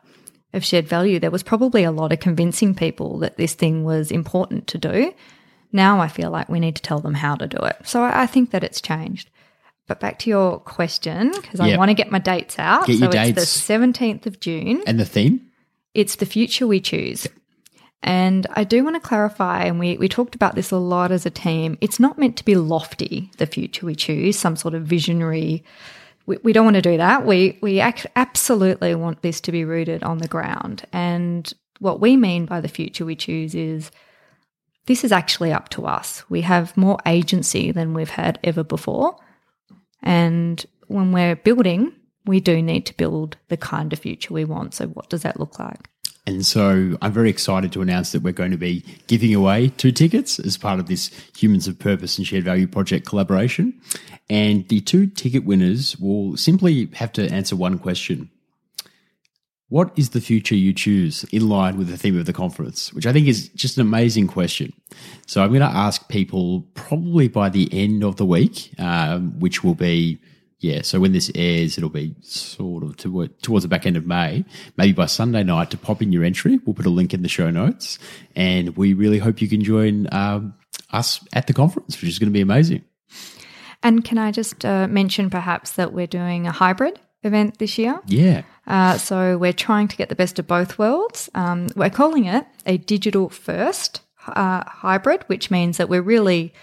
of 0.53 0.65
shared 0.65 0.87
value, 0.87 1.19
there 1.19 1.31
was 1.31 1.43
probably 1.43 1.83
a 1.83 1.91
lot 1.91 2.11
of 2.11 2.19
convincing 2.19 2.73
people 2.73 3.19
that 3.19 3.37
this 3.37 3.53
thing 3.53 3.83
was 3.83 4.11
important 4.11 4.67
to 4.67 4.77
do. 4.77 5.13
Now 5.71 5.99
I 5.99 6.07
feel 6.07 6.31
like 6.31 6.49
we 6.49 6.59
need 6.59 6.75
to 6.77 6.81
tell 6.81 6.99
them 6.99 7.13
how 7.13 7.35
to 7.35 7.47
do 7.47 7.57
it. 7.57 7.77
So 7.83 8.03
I, 8.03 8.23
I 8.23 8.25
think 8.27 8.51
that 8.51 8.63
it's 8.63 8.81
changed. 8.81 9.29
But 9.87 9.99
back 9.99 10.19
to 10.19 10.29
your 10.29 10.59
question, 10.59 11.31
because 11.31 11.59
I 11.59 11.75
want 11.75 11.89
to 11.89 11.93
get 11.93 12.11
my 12.11 12.19
dates 12.19 12.57
out. 12.57 12.87
Get 12.87 12.99
so 12.99 13.11
your 13.11 13.15
it's 13.15 13.35
dates. 13.35 13.67
the 13.67 13.73
17th 13.73 14.25
of 14.25 14.39
June. 14.39 14.81
And 14.87 14.97
the 14.97 15.05
theme? 15.05 15.51
It's 15.93 16.15
the 16.15 16.25
future 16.25 16.65
we 16.65 16.79
choose. 16.79 17.27
And 18.03 18.47
I 18.53 18.63
do 18.63 18.83
want 18.83 18.95
to 18.95 19.07
clarify, 19.07 19.63
and 19.65 19.79
we, 19.79 19.97
we 19.97 20.09
talked 20.09 20.33
about 20.33 20.55
this 20.55 20.71
a 20.71 20.77
lot 20.77 21.11
as 21.11 21.25
a 21.25 21.29
team. 21.29 21.77
It's 21.81 21.99
not 21.99 22.17
meant 22.17 22.35
to 22.37 22.45
be 22.45 22.55
lofty, 22.55 23.29
the 23.37 23.45
future 23.45 23.85
we 23.85 23.95
choose, 23.95 24.39
some 24.39 24.55
sort 24.55 24.73
of 24.73 24.83
visionary. 24.83 25.63
We, 26.25 26.37
we 26.43 26.51
don't 26.53 26.65
want 26.65 26.77
to 26.77 26.81
do 26.81 26.97
that. 26.97 27.27
We, 27.27 27.59
we 27.61 27.79
ac- 27.79 28.09
absolutely 28.15 28.95
want 28.95 29.21
this 29.21 29.39
to 29.41 29.51
be 29.51 29.65
rooted 29.65 30.01
on 30.01 30.17
the 30.17 30.27
ground. 30.27 30.83
And 30.91 31.51
what 31.77 31.99
we 31.99 32.17
mean 32.17 32.47
by 32.47 32.59
the 32.59 32.67
future 32.67 33.05
we 33.05 33.15
choose 33.15 33.53
is 33.53 33.91
this 34.87 35.03
is 35.03 35.11
actually 35.11 35.51
up 35.51 35.69
to 35.69 35.85
us. 35.85 36.23
We 36.27 36.41
have 36.41 36.75
more 36.75 36.97
agency 37.05 37.71
than 37.71 37.93
we've 37.93 38.09
had 38.09 38.39
ever 38.43 38.63
before. 38.63 39.15
And 40.01 40.65
when 40.87 41.11
we're 41.11 41.35
building, 41.35 41.93
we 42.25 42.39
do 42.39 42.63
need 42.63 42.87
to 42.87 42.97
build 42.97 43.37
the 43.49 43.57
kind 43.57 43.93
of 43.93 43.99
future 43.99 44.33
we 44.33 44.45
want. 44.45 44.73
So, 44.73 44.87
what 44.87 45.09
does 45.09 45.21
that 45.21 45.39
look 45.39 45.59
like? 45.59 45.90
And 46.27 46.45
so 46.45 46.97
I'm 47.01 47.11
very 47.11 47.29
excited 47.29 47.71
to 47.73 47.81
announce 47.81 48.11
that 48.11 48.21
we're 48.21 48.31
going 48.31 48.51
to 48.51 48.57
be 48.57 48.85
giving 49.07 49.33
away 49.33 49.69
two 49.69 49.91
tickets 49.91 50.39
as 50.39 50.55
part 50.55 50.79
of 50.79 50.87
this 50.87 51.09
Humans 51.37 51.67
of 51.67 51.79
Purpose 51.79 52.17
and 52.17 52.27
Shared 52.27 52.43
Value 52.43 52.67
Project 52.67 53.07
collaboration. 53.07 53.79
And 54.29 54.67
the 54.69 54.81
two 54.81 55.07
ticket 55.07 55.45
winners 55.45 55.97
will 55.97 56.37
simply 56.37 56.89
have 56.93 57.11
to 57.13 57.27
answer 57.31 57.55
one 57.55 57.79
question. 57.79 58.29
What 59.69 59.91
is 59.95 60.09
the 60.09 60.21
future 60.21 60.53
you 60.53 60.73
choose 60.73 61.23
in 61.31 61.47
line 61.47 61.77
with 61.77 61.87
the 61.87 61.97
theme 61.97 62.19
of 62.19 62.25
the 62.25 62.33
conference? 62.33 62.93
Which 62.93 63.05
I 63.05 63.13
think 63.13 63.27
is 63.27 63.47
just 63.49 63.77
an 63.77 63.81
amazing 63.81 64.27
question. 64.27 64.73
So 65.27 65.41
I'm 65.41 65.49
going 65.49 65.61
to 65.61 65.65
ask 65.65 66.07
people 66.09 66.67
probably 66.73 67.29
by 67.29 67.49
the 67.49 67.69
end 67.71 68.03
of 68.03 68.17
the 68.17 68.25
week, 68.25 68.73
um, 68.77 69.39
which 69.39 69.63
will 69.63 69.75
be 69.75 70.19
yeah, 70.61 70.83
so 70.83 70.99
when 70.99 71.11
this 71.11 71.31
airs, 71.33 71.77
it'll 71.77 71.89
be 71.89 72.13
sort 72.21 72.83
of 72.83 72.95
towards 72.95 73.63
the 73.63 73.67
back 73.67 73.87
end 73.87 73.97
of 73.97 74.05
May. 74.05 74.45
Maybe 74.77 74.93
by 74.93 75.07
Sunday 75.07 75.43
night 75.43 75.71
to 75.71 75.77
pop 75.77 76.03
in 76.03 76.11
your 76.11 76.23
entry. 76.23 76.59
We'll 76.63 76.75
put 76.75 76.85
a 76.85 76.91
link 76.91 77.15
in 77.15 77.23
the 77.23 77.27
show 77.27 77.49
notes, 77.49 77.97
and 78.35 78.77
we 78.77 78.93
really 78.93 79.17
hope 79.17 79.41
you 79.41 79.49
can 79.49 79.63
join 79.63 80.07
um, 80.13 80.53
us 80.91 81.27
at 81.33 81.47
the 81.47 81.53
conference, 81.53 81.99
which 81.99 82.09
is 82.09 82.19
going 82.19 82.29
to 82.29 82.33
be 82.33 82.41
amazing. 82.41 82.83
And 83.81 84.05
can 84.05 84.19
I 84.19 84.31
just 84.31 84.63
uh, 84.63 84.87
mention 84.87 85.31
perhaps 85.31 85.71
that 85.71 85.93
we're 85.93 86.05
doing 86.05 86.45
a 86.45 86.51
hybrid 86.51 86.99
event 87.23 87.57
this 87.57 87.79
year? 87.79 87.99
Yeah. 88.05 88.43
Uh, 88.67 88.99
so 88.99 89.39
we're 89.39 89.53
trying 89.53 89.87
to 89.87 89.97
get 89.97 90.09
the 90.09 90.15
best 90.15 90.37
of 90.37 90.45
both 90.45 90.77
worlds. 90.77 91.27
Um, 91.33 91.69
we're 91.75 91.89
calling 91.89 92.25
it 92.25 92.45
a 92.67 92.77
digital 92.77 93.29
first 93.29 94.01
uh, 94.27 94.63
hybrid, 94.67 95.23
which 95.25 95.49
means 95.49 95.77
that 95.77 95.89
we're 95.89 96.03
really 96.03 96.53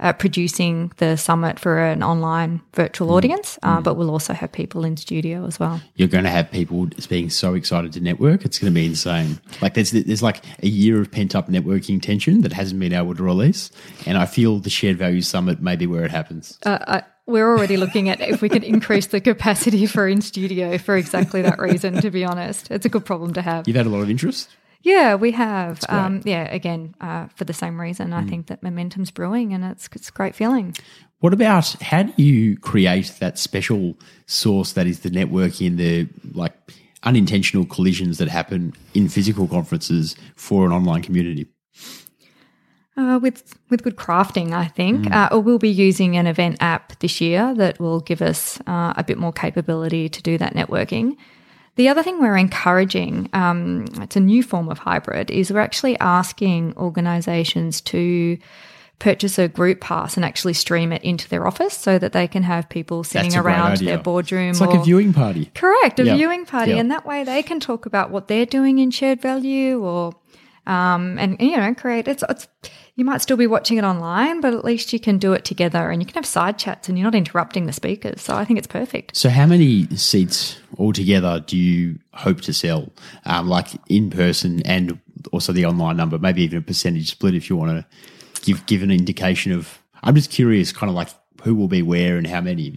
uh, 0.00 0.12
producing 0.12 0.92
the 0.96 1.16
summit 1.16 1.58
for 1.58 1.78
an 1.78 2.02
online 2.02 2.60
virtual 2.74 3.08
mm. 3.08 3.12
audience, 3.12 3.58
uh, 3.62 3.78
mm. 3.78 3.84
but 3.84 3.94
we'll 3.94 4.10
also 4.10 4.32
have 4.32 4.50
people 4.50 4.84
in 4.84 4.96
studio 4.96 5.46
as 5.46 5.60
well. 5.60 5.80
You're 5.94 6.08
going 6.08 6.24
to 6.24 6.30
have 6.30 6.50
people 6.50 6.88
being 7.08 7.30
so 7.30 7.54
excited 7.54 7.92
to 7.92 8.00
network; 8.00 8.44
it's 8.44 8.58
going 8.58 8.72
to 8.72 8.74
be 8.74 8.86
insane. 8.86 9.38
Like 9.60 9.74
there's 9.74 9.90
there's 9.92 10.22
like 10.22 10.42
a 10.62 10.68
year 10.68 11.00
of 11.00 11.10
pent 11.10 11.34
up 11.34 11.48
networking 11.48 12.00
tension 12.00 12.40
that 12.42 12.52
hasn't 12.52 12.80
been 12.80 12.92
able 12.92 13.14
to 13.14 13.22
release, 13.22 13.70
and 14.06 14.18
I 14.18 14.26
feel 14.26 14.58
the 14.58 14.70
shared 14.70 14.96
value 14.96 15.22
summit 15.22 15.60
may 15.60 15.76
be 15.76 15.86
where 15.86 16.04
it 16.04 16.10
happens. 16.10 16.58
Uh, 16.64 16.78
I, 16.86 17.02
we're 17.26 17.48
already 17.48 17.76
looking 17.76 18.08
at 18.08 18.20
if 18.20 18.42
we 18.42 18.48
could 18.48 18.64
increase 18.64 19.06
the 19.06 19.20
capacity 19.20 19.86
for 19.86 20.08
in 20.08 20.20
studio 20.20 20.76
for 20.78 20.96
exactly 20.96 21.42
that 21.42 21.58
reason. 21.58 22.00
To 22.00 22.10
be 22.10 22.24
honest, 22.24 22.70
it's 22.70 22.86
a 22.86 22.88
good 22.88 23.04
problem 23.04 23.34
to 23.34 23.42
have. 23.42 23.68
You've 23.68 23.76
had 23.76 23.86
a 23.86 23.90
lot 23.90 24.00
of 24.00 24.10
interest. 24.10 24.48
Yeah, 24.82 25.14
we 25.14 25.32
have. 25.32 25.84
Um, 25.88 26.22
yeah, 26.24 26.52
again, 26.52 26.94
uh, 27.00 27.26
for 27.34 27.44
the 27.44 27.52
same 27.52 27.80
reason, 27.80 28.12
I 28.12 28.22
mm. 28.22 28.28
think 28.28 28.46
that 28.46 28.62
momentum's 28.62 29.10
brewing 29.10 29.52
and 29.52 29.64
it's, 29.64 29.88
it's 29.92 30.08
a 30.08 30.12
great 30.12 30.34
feeling. 30.34 30.74
What 31.18 31.34
about 31.34 31.72
how 31.82 32.04
do 32.04 32.22
you 32.22 32.56
create 32.56 33.14
that 33.20 33.38
special 33.38 33.94
source 34.26 34.72
that 34.72 34.86
is 34.86 35.00
the 35.00 35.10
networking, 35.10 35.76
the 35.76 36.08
like 36.32 36.54
unintentional 37.02 37.66
collisions 37.66 38.18
that 38.18 38.28
happen 38.28 38.72
in 38.94 39.08
physical 39.08 39.46
conferences 39.46 40.16
for 40.34 40.64
an 40.64 40.72
online 40.72 41.02
community? 41.02 41.46
Uh, 42.96 43.18
with 43.22 43.54
with 43.68 43.82
good 43.82 43.96
crafting, 43.96 44.52
I 44.52 44.66
think. 44.66 45.06
Mm. 45.06 45.32
Uh, 45.32 45.40
we'll 45.40 45.58
be 45.58 45.70
using 45.70 46.16
an 46.16 46.26
event 46.26 46.56
app 46.60 46.98
this 47.00 47.20
year 47.20 47.54
that 47.54 47.78
will 47.78 48.00
give 48.00 48.22
us 48.22 48.58
uh, 48.66 48.94
a 48.96 49.04
bit 49.04 49.18
more 49.18 49.32
capability 49.32 50.08
to 50.08 50.22
do 50.22 50.38
that 50.38 50.54
networking. 50.54 51.16
The 51.76 51.88
other 51.88 52.02
thing 52.02 52.20
we're 52.20 52.36
encouraging, 52.36 53.30
um, 53.32 53.86
it's 54.00 54.16
a 54.16 54.20
new 54.20 54.42
form 54.42 54.68
of 54.68 54.78
hybrid, 54.78 55.30
is 55.30 55.52
we're 55.52 55.60
actually 55.60 55.98
asking 55.98 56.76
organisations 56.76 57.80
to 57.82 58.38
purchase 59.00 59.38
a 59.38 59.48
group 59.48 59.80
pass 59.80 60.16
and 60.16 60.24
actually 60.24 60.52
stream 60.52 60.92
it 60.92 61.02
into 61.02 61.28
their 61.28 61.46
office 61.46 61.76
so 61.76 61.98
that 61.98 62.12
they 62.12 62.28
can 62.28 62.42
have 62.42 62.68
people 62.68 63.02
sitting 63.02 63.34
around 63.34 63.78
their 63.78 63.98
boardroom. 63.98 64.50
It's 64.50 64.60
like 64.60 64.74
or, 64.74 64.80
a 64.80 64.84
viewing 64.84 65.12
party. 65.12 65.50
Correct, 65.54 65.98
a 65.98 66.04
yep. 66.04 66.16
viewing 66.16 66.44
party. 66.44 66.72
Yep. 66.72 66.80
And 66.80 66.90
that 66.90 67.06
way 67.06 67.24
they 67.24 67.42
can 67.42 67.60
talk 67.60 67.86
about 67.86 68.10
what 68.10 68.28
they're 68.28 68.46
doing 68.46 68.78
in 68.78 68.90
shared 68.90 69.20
value 69.20 69.82
or 69.82 70.14
um, 70.66 71.18
and 71.18 71.40
you 71.40 71.56
know 71.56 71.74
create 71.74 72.06
it's, 72.06 72.22
it's 72.28 72.46
you 73.00 73.06
might 73.06 73.22
still 73.22 73.38
be 73.38 73.46
watching 73.46 73.78
it 73.78 73.82
online, 73.82 74.42
but 74.42 74.52
at 74.52 74.62
least 74.62 74.92
you 74.92 75.00
can 75.00 75.16
do 75.16 75.32
it 75.32 75.42
together 75.42 75.90
and 75.90 76.02
you 76.02 76.06
can 76.06 76.16
have 76.16 76.26
side 76.26 76.58
chats 76.58 76.86
and 76.86 76.98
you're 76.98 77.04
not 77.06 77.14
interrupting 77.14 77.64
the 77.64 77.72
speakers. 77.72 78.20
So 78.20 78.36
I 78.36 78.44
think 78.44 78.58
it's 78.58 78.68
perfect. 78.68 79.16
So, 79.16 79.30
how 79.30 79.46
many 79.46 79.86
seats 79.96 80.60
altogether 80.78 81.40
do 81.40 81.56
you 81.56 81.98
hope 82.12 82.42
to 82.42 82.52
sell, 82.52 82.92
um, 83.24 83.48
like 83.48 83.68
in 83.88 84.10
person 84.10 84.60
and 84.66 85.00
also 85.32 85.50
the 85.50 85.64
online 85.64 85.96
number? 85.96 86.18
Maybe 86.18 86.42
even 86.42 86.58
a 86.58 86.62
percentage 86.62 87.10
split 87.10 87.34
if 87.34 87.48
you 87.48 87.56
want 87.56 87.70
to 87.70 87.86
give 88.42 88.66
give 88.66 88.82
an 88.82 88.90
indication 88.90 89.52
of. 89.52 89.78
I'm 90.02 90.14
just 90.14 90.30
curious, 90.30 90.70
kind 90.70 90.90
of 90.90 90.94
like 90.94 91.08
who 91.42 91.54
will 91.54 91.68
be 91.68 91.80
where 91.80 92.18
and 92.18 92.26
how 92.26 92.42
many. 92.42 92.76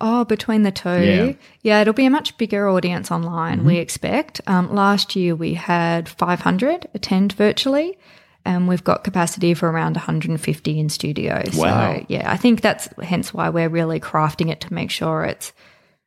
Oh, 0.00 0.24
between 0.24 0.64
the 0.64 0.72
two. 0.72 0.88
Yeah. 0.88 1.32
yeah, 1.62 1.80
it'll 1.80 1.94
be 1.94 2.06
a 2.06 2.10
much 2.10 2.36
bigger 2.36 2.68
audience 2.68 3.12
online, 3.12 3.58
mm-hmm. 3.58 3.68
we 3.68 3.76
expect. 3.76 4.40
Um, 4.48 4.74
last 4.74 5.14
year 5.14 5.36
we 5.36 5.54
had 5.54 6.08
500 6.08 6.88
attend 6.94 7.32
virtually 7.32 7.96
and 8.46 8.68
we've 8.68 8.84
got 8.84 9.04
capacity 9.04 9.52
for 9.54 9.68
around 9.70 9.96
150 9.96 10.78
in 10.78 10.88
studio. 10.88 11.42
Wow. 11.54 11.96
So 11.96 12.06
yeah, 12.08 12.30
I 12.30 12.36
think 12.36 12.60
that's 12.60 12.88
hence 13.02 13.34
why 13.34 13.50
we're 13.50 13.68
really 13.68 14.00
crafting 14.00 14.50
it 14.50 14.60
to 14.62 14.72
make 14.72 14.90
sure 14.90 15.24
it's 15.24 15.52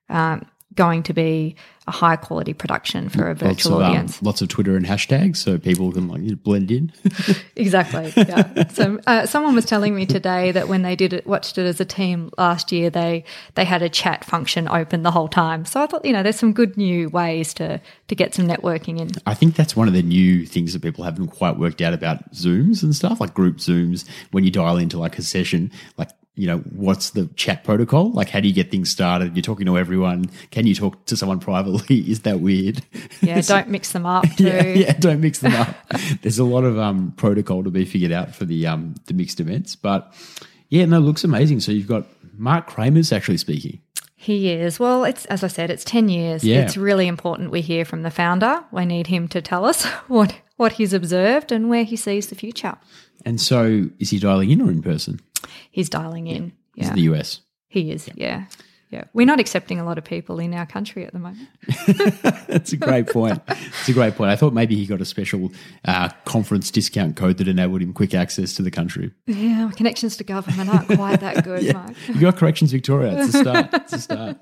um, 0.10 0.46
going 0.80 1.04
to 1.04 1.14
be 1.14 1.58
a 1.88 1.92
high 1.92 2.16
quality 2.16 2.54
production 2.54 3.10
for 3.10 3.30
a 3.30 3.36
virtual 3.36 3.50
lots 3.50 3.66
of, 3.66 3.74
audience. 3.74 4.22
Um, 4.22 4.26
lots 4.26 4.42
of 4.42 4.48
Twitter 4.48 4.78
and 4.78 4.86
hashtags 4.86 5.36
so 5.36 5.58
people 5.58 5.92
can 5.92 6.08
like 6.08 6.42
blend 6.42 6.72
in. 6.72 6.94
exactly. 7.58 8.14
Yeah. 8.16 8.70
so 8.70 8.98
uh, 9.06 9.26
someone 9.26 9.56
was 9.56 9.66
telling 9.66 9.94
me 9.94 10.06
today 10.06 10.54
that 10.54 10.70
when 10.70 10.84
they 10.84 10.96
did 10.96 11.12
it, 11.12 11.28
watched 11.28 11.58
it 11.58 11.66
as 11.66 11.82
a 11.82 11.86
team 11.86 12.32
last 12.38 12.72
year, 12.72 12.90
they 12.90 13.26
they 13.56 13.66
had 13.66 13.82
a 13.82 13.90
chat 13.90 14.24
function 14.24 14.70
open 14.70 15.04
the 15.04 15.12
whole 15.12 15.28
time. 15.28 15.66
So 15.66 15.84
I 15.84 15.88
thought, 15.88 16.06
you 16.06 16.14
know, 16.14 16.24
there's 16.24 16.40
some 16.40 16.54
good 16.54 16.78
new 16.78 17.10
ways 17.10 17.54
to 17.56 17.82
to 18.08 18.16
get 18.16 18.34
some 18.34 18.48
networking 18.48 18.98
in. 18.98 19.10
I 19.26 19.34
think 19.34 19.56
that's 19.58 19.76
one 19.76 19.90
of 19.90 19.94
the 19.94 20.04
new 20.04 20.46
things 20.46 20.72
that 20.72 20.82
people 20.82 21.04
haven't 21.04 21.28
quite 21.28 21.58
worked 21.58 21.82
out 21.82 21.94
about 21.94 22.32
Zooms 22.32 22.84
and 22.84 22.96
stuff, 22.96 23.20
like 23.20 23.34
group 23.34 23.58
Zooms. 23.58 24.08
When 24.32 24.46
you 24.46 24.52
dial 24.52 24.78
into 24.78 24.98
like 24.98 25.18
a 25.18 25.24
session, 25.24 25.74
like 25.98 26.12
you 26.40 26.48
know, 26.48 26.60
what's 26.60 27.10
the 27.10 27.26
chat 27.36 27.66
protocol? 27.66 28.12
Like, 28.14 28.30
how 28.30 28.40
do 28.40 28.48
you 28.48 28.54
get 28.54 28.72
things 28.72 28.90
started? 28.90 29.36
You're 29.36 29.44
talking 29.44 29.66
to 29.66 29.78
everyone. 29.78 30.32
Can 30.52 30.66
you 30.66 30.74
talk 30.74 31.06
to 31.08 31.18
someone 31.18 31.40
privately? 31.40 31.98
Is 32.10 32.22
that 32.22 32.40
weird? 32.40 32.82
Yeah, 33.22 33.42
don't 33.42 33.68
mix 33.68 33.92
them 33.92 34.06
up. 34.06 34.24
Too. 34.38 34.46
yeah, 34.46 34.64
yeah, 34.64 34.94
don't 34.94 35.20
mix 35.20 35.40
them 35.40 35.54
up. 35.54 35.76
There's 36.22 36.40
a 36.40 36.44
lot 36.44 36.64
of 36.64 36.80
um, 36.80 37.14
protocol 37.18 37.64
to 37.64 37.70
be 37.70 37.84
figured 37.84 38.14
out 38.14 38.34
for 38.34 38.46
the 38.46 38.66
um, 38.66 38.96
the 39.08 39.14
mixed 39.14 39.40
events, 39.40 39.76
but 39.76 40.14
yeah, 40.70 40.86
no, 40.86 41.00
looks 41.00 41.24
amazing. 41.24 41.60
So 41.60 41.72
you've 41.72 41.88
got 41.88 42.06
Mark 42.38 42.68
Kramer's 42.68 43.12
actually 43.12 43.38
speaking. 43.38 43.82
He 44.16 44.52
is. 44.52 44.80
Well, 44.80 45.04
it's 45.04 45.26
as 45.26 45.44
I 45.44 45.48
said, 45.48 45.70
it's 45.70 45.84
ten 45.84 46.08
years. 46.08 46.44
Yeah. 46.44 46.62
It's 46.62 46.78
really 46.78 47.08
important 47.08 47.52
we 47.52 47.62
hear 47.62 47.84
from 47.84 48.04
the 48.04 48.12
founder. 48.12 48.64
We 48.72 48.86
need 48.86 49.08
him 49.08 49.28
to 49.30 49.42
tell 49.42 49.66
us 49.66 49.86
what 50.08 50.36
what 50.56 50.74
he's 50.74 50.94
observed 50.94 51.52
and 51.52 51.70
where 51.70 51.84
he 51.84 51.96
sees 51.98 52.28
the 52.28 52.36
future. 52.36 52.78
And 53.26 53.40
so, 53.40 53.90
is 54.00 54.10
he 54.10 54.20
dialing 54.20 54.50
in 54.50 54.62
or 54.62 54.72
in 54.72 54.82
person? 54.82 55.20
He's 55.72 55.90
dialing 55.90 56.28
in. 56.28 56.54
Yeah. 56.76 56.86
He's 56.86 56.94
the 56.94 57.02
US. 57.14 57.42
He 57.68 57.92
is, 57.92 58.08
yeah. 58.08 58.14
yeah. 58.18 58.46
Yeah, 58.92 59.04
we're 59.14 59.28
not 59.28 59.40
accepting 59.40 59.80
a 59.80 59.86
lot 59.86 60.00
of 60.00 60.04
people 60.04 60.40
in 60.40 60.52
our 60.52 60.66
country 60.66 61.06
at 61.06 61.14
the 61.14 61.20
moment. 61.20 61.48
That's 62.48 62.74
a 62.74 62.78
great 62.78 63.06
point. 63.06 63.40
It's 63.48 63.90
a 63.90 63.94
great 63.94 64.16
point. 64.16 64.32
I 64.32 64.36
thought 64.36 64.52
maybe 64.52 64.76
he 64.76 64.88
got 64.88 65.00
a 65.00 65.06
special 65.06 65.52
uh, 65.86 66.10
conference 66.26 66.72
discount 66.72 67.16
code 67.16 67.38
that 67.38 67.48
enabled 67.48 67.84
him 67.84 67.94
quick 67.94 68.16
access 68.16 68.56
to 68.56 68.64
the 68.64 68.72
country. 68.72 69.12
Yeah, 69.28 69.70
connections 69.76 70.18
to 70.18 70.24
government 70.24 70.74
aren't 70.74 70.88
quite 70.88 71.20
that 71.20 71.44
good, 71.44 71.62
yeah. 71.62 71.74
Mark. 71.74 71.92
You 72.08 72.22
got 72.22 72.38
Corrections 72.38 72.72
Victoria. 72.72 73.22
It's 73.24 73.36
a 73.36 73.40
start. 73.40 73.70
It's 73.74 73.94
a 73.94 74.00
start. 74.00 74.38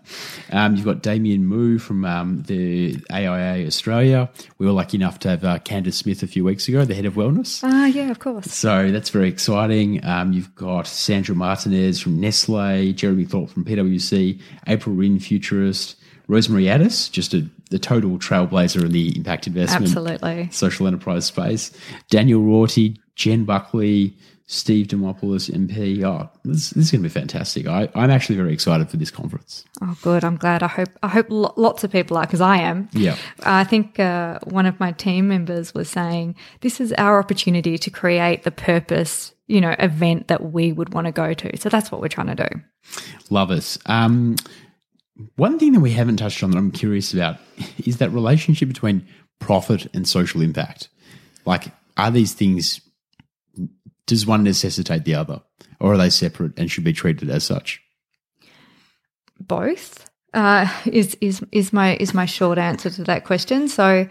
Um, 0.52 0.76
you've 0.76 0.86
got 0.86 1.02
Damien 1.02 1.46
Mu 1.46 1.78
from 1.78 2.06
um, 2.06 2.44
the 2.44 2.98
AIA 3.12 3.68
Australia. 3.68 4.30
We 4.60 4.66
were 4.66 4.72
lucky 4.72 4.96
enough 4.96 5.20
to 5.20 5.30
have 5.30 5.44
uh, 5.44 5.60
Candace 5.60 5.98
Smith 5.98 6.24
a 6.24 6.28
few 6.28 6.46
weeks 6.46 6.70
ago, 6.70 6.86
the 6.86 6.96
head 6.96 7.06
of 7.06 7.16
wellness. 7.16 7.62
Ah, 7.64 7.84
uh, 7.84 7.86
yeah, 7.88 8.12
of 8.12 8.20
course. 8.20 8.52
So 8.52 8.92
that's 8.92 9.10
very 9.10 9.28
exciting. 9.28 10.04
Um, 10.06 10.32
you've 10.32 10.56
got 10.56 10.88
Sandra 10.88 11.36
Martinez 11.36 12.00
from 12.00 12.20
Nestle, 12.20 12.94
Jeremy 12.94 13.26
Thorpe 13.26 13.50
from 13.50 13.66
PwC. 13.66 14.37
April 14.68 14.96
Rinne, 14.96 15.22
futurist. 15.22 15.98
Rosemary 16.30 16.68
Addis, 16.68 17.08
just 17.08 17.34
a, 17.34 17.48
the 17.70 17.80
total 17.80 18.20
trailblazer 18.20 18.84
in 18.84 18.92
the 18.92 19.16
impact 19.16 19.48
investment 19.48 19.86
Absolutely. 19.86 20.50
social 20.52 20.86
enterprise 20.86 21.26
space. 21.26 21.72
Daniel 22.10 22.42
Rorty, 22.42 23.00
Jen 23.16 23.46
Buckley, 23.46 24.14
Steve 24.50 24.88
Dimopoulos, 24.88 25.52
MP. 25.52 26.04
Oh, 26.04 26.30
this, 26.46 26.70
this 26.70 26.86
is 26.86 26.92
going 26.92 27.04
to 27.04 27.10
be 27.10 27.14
fantastic. 27.14 27.68
I, 27.68 27.90
I'm 27.94 28.10
actually 28.10 28.38
very 28.38 28.54
excited 28.54 28.90
for 28.90 28.96
this 28.96 29.12
conference. 29.12 29.66
Oh, 29.82 29.98
good. 30.02 30.24
I'm 30.24 30.38
glad. 30.38 30.64
I 30.64 30.68
hope 30.68 30.90
I 31.04 31.10
hope 31.10 31.28
lo- 31.30 31.54
lots 31.58 31.84
of 31.84 31.92
people 31.92 32.18
are 32.18 32.26
because 32.26 32.40
I 32.40 32.58
am. 32.58 32.88
Yeah. 32.94 33.18
I 33.44 33.66
think 33.66 34.00
uh, 34.00 34.40
one 34.46 34.66
of 34.66 34.80
my 34.80 34.94
team 34.94 35.28
members 35.28 35.74
was 35.74 35.90
saying 35.90 36.36
this 36.62 36.80
is 36.80 36.94
our 36.94 37.20
opportunity 37.20 37.78
to 37.78 37.90
create 37.90 38.44
the 38.44 38.52
purpose, 38.52 39.34
you 39.48 39.60
know, 39.60 39.76
event 39.80 40.30
that 40.30 40.52
we 40.52 40.72
would 40.72 40.94
want 40.94 41.08
to 41.08 41.12
go 41.12 41.34
to. 41.34 41.58
So 41.58 41.68
that's 41.68 41.92
what 41.92 42.00
we're 42.00 42.08
trying 42.08 42.34
to 42.34 42.48
do. 42.50 42.62
Love 43.30 43.52
us. 43.52 43.78
Um, 43.86 44.38
one 45.36 45.60
thing 45.60 45.74
that 45.74 45.82
we 45.82 45.92
haven't 45.92 46.18
touched 46.18 46.42
on 46.42 46.52
that 46.52 46.58
I'm 46.58 46.72
curious 46.72 47.14
about 47.14 47.38
is 47.86 47.98
that 47.98 48.12
relationship 48.12 48.70
between 48.70 49.06
profit 49.40 49.88
and 49.94 50.08
social 50.08 50.42
impact. 50.42 50.90
Like, 51.46 51.74
are 51.98 52.12
these 52.12 52.34
things, 52.34 52.82
does 54.08 54.26
one 54.26 54.44
necessitate 54.44 55.06
the 55.06 55.16
other, 55.16 55.42
or 55.80 55.94
are 55.94 55.98
they 55.98 56.10
separate 56.10 56.58
and 56.58 56.72
should 56.72 56.84
be 56.84 56.94
treated 56.94 57.30
as 57.30 57.44
such? 57.44 57.82
Both 59.40 60.10
uh, 60.34 60.68
is 60.86 61.16
is 61.22 61.42
is 61.52 61.72
my 61.72 61.96
is 61.98 62.14
my 62.14 62.26
short 62.26 62.58
answer 62.58 62.90
to 62.90 63.04
that 63.04 63.26
question. 63.26 63.68
So, 63.68 64.08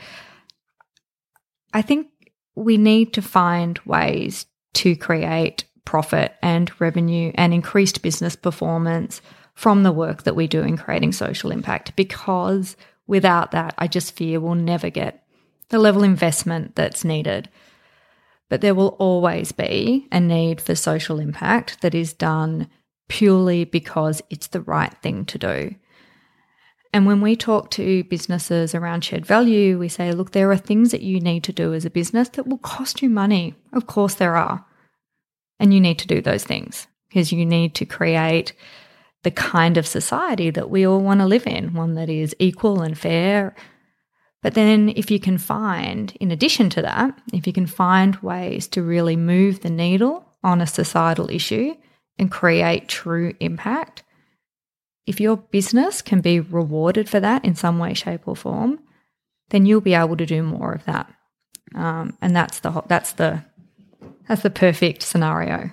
I 1.73 1.83
think 1.83 2.07
we 2.55 2.77
need 2.77 3.13
to 3.15 3.23
find 3.23 3.79
ways 3.85 4.47
to 4.75 4.95
create 4.95 5.65
profit 5.85 6.35
and 6.43 6.71
revenue 6.81 7.33
and 7.35 7.53
increased 7.53 8.03
business 8.03 8.37
performance 8.37 9.21
from 9.55 9.83
the 9.83 9.93
work 9.93 10.25
that 10.25 10.37
we 10.37 10.47
do 10.47 10.61
in 10.61 10.77
creating 10.77 11.13
social 11.13 11.51
impact 11.51 11.97
because 11.97 12.77
without 13.07 13.53
that, 13.53 13.75
I 13.79 13.87
just 13.87 14.15
fear 14.15 14.39
we'll 14.41 14.55
never 14.55 14.91
get 14.91 15.25
the 15.71 15.79
level 15.79 16.03
investment 16.03 16.77
that's 16.77 17.05
needed. 17.05 17.49
But 18.49 18.61
there 18.61 18.75
will 18.75 18.97
always 18.99 19.53
be 19.53 20.07
a 20.13 20.21
need 20.21 20.61
for 20.61 20.75
social 20.75 21.19
impact 21.19 21.81
that 21.83 21.95
is 21.95 22.13
done 22.13 22.69
purely 23.09 23.65
because 23.65 24.23
it's 24.31 24.49
the 24.49 24.61
right 24.61 24.95
thing 25.03 25.25
to 25.27 25.39
do. 25.39 25.75
And 26.93 27.07
when 27.07 27.21
we 27.21 27.37
talk 27.37 27.71
to 27.73 28.05
businesses 28.05 28.75
around 28.75 29.05
shared 29.05 29.27
value, 29.27 29.79
we 29.79 29.89
say, 29.89 30.13
look, 30.13 30.31
there 30.31 30.51
are 30.51 30.57
things 30.57 30.93
that 30.93 31.03
you 31.03 31.21
need 31.21 31.45
to 31.45 31.53
do 31.53 31.75
as 31.75 31.85
a 31.85 31.91
business 31.91 32.29
that 32.31 32.47
will 32.47 32.59
cost 32.59 33.03
you 33.03 33.11
money. 33.11 33.55
Of 33.73 33.87
course, 33.87 34.15
there 34.15 34.37
are. 34.37 34.65
And 35.59 35.75
you 35.75 35.81
need 35.81 35.99
to 35.99 36.07
do 36.07 36.23
those 36.23 36.45
things 36.45 36.87
because 37.09 37.33
you 37.33 37.45
need 37.45 37.75
to 37.75 37.85
create 37.85 38.53
the 39.25 39.31
kind 39.31 39.77
of 39.77 39.87
society 39.87 40.51
that 40.51 40.71
we 40.71 40.87
all 40.87 41.01
want 41.01 41.21
to 41.21 41.27
live 41.27 41.47
in, 41.47 41.75
one 41.75 41.95
that 41.95 42.09
is 42.09 42.37
equal 42.39 42.81
and 42.81 42.97
fair. 42.97 43.55
But 44.47 44.55
then, 44.55 44.91
if 44.95 45.11
you 45.11 45.19
can 45.19 45.39
find, 45.39 46.17
in 46.21 46.31
addition 46.31 46.71
to 46.71 46.83
that, 46.83 47.21
if 47.33 47.49
you 47.49 47.53
can 47.53 47.67
find 47.67 48.15
ways 48.19 48.69
to 48.69 48.81
really 48.81 49.17
move 49.17 49.59
the 49.59 49.71
needle 49.71 50.25
on 50.45 50.61
a 50.61 50.69
societal 50.69 51.29
issue 51.29 51.75
and 52.17 52.31
create 52.31 52.87
true 52.87 53.35
impact, 53.41 54.05
if 55.05 55.19
your 55.19 55.37
business 55.37 56.01
can 56.01 56.21
be 56.21 56.39
rewarded 56.39 57.09
for 57.09 57.19
that 57.19 57.45
in 57.45 57.57
some 57.57 57.81
way, 57.81 57.93
shape, 57.93 58.21
or 58.29 58.37
form, 58.37 58.79
then 59.49 59.67
you'll 59.67 59.81
be 59.81 59.95
able 59.95 60.17
to 60.17 60.25
do 60.25 60.45
more 60.45 60.75
of 60.75 60.85
that. 60.85 61.13
Um, 61.75 62.17
and 62.23 62.37
that's 62.37 62.61
the 62.61 62.85
that's 62.87 63.15
the 63.15 63.43
that's 64.29 64.43
the 64.43 64.51
perfect 64.51 65.03
scenario. 65.03 65.71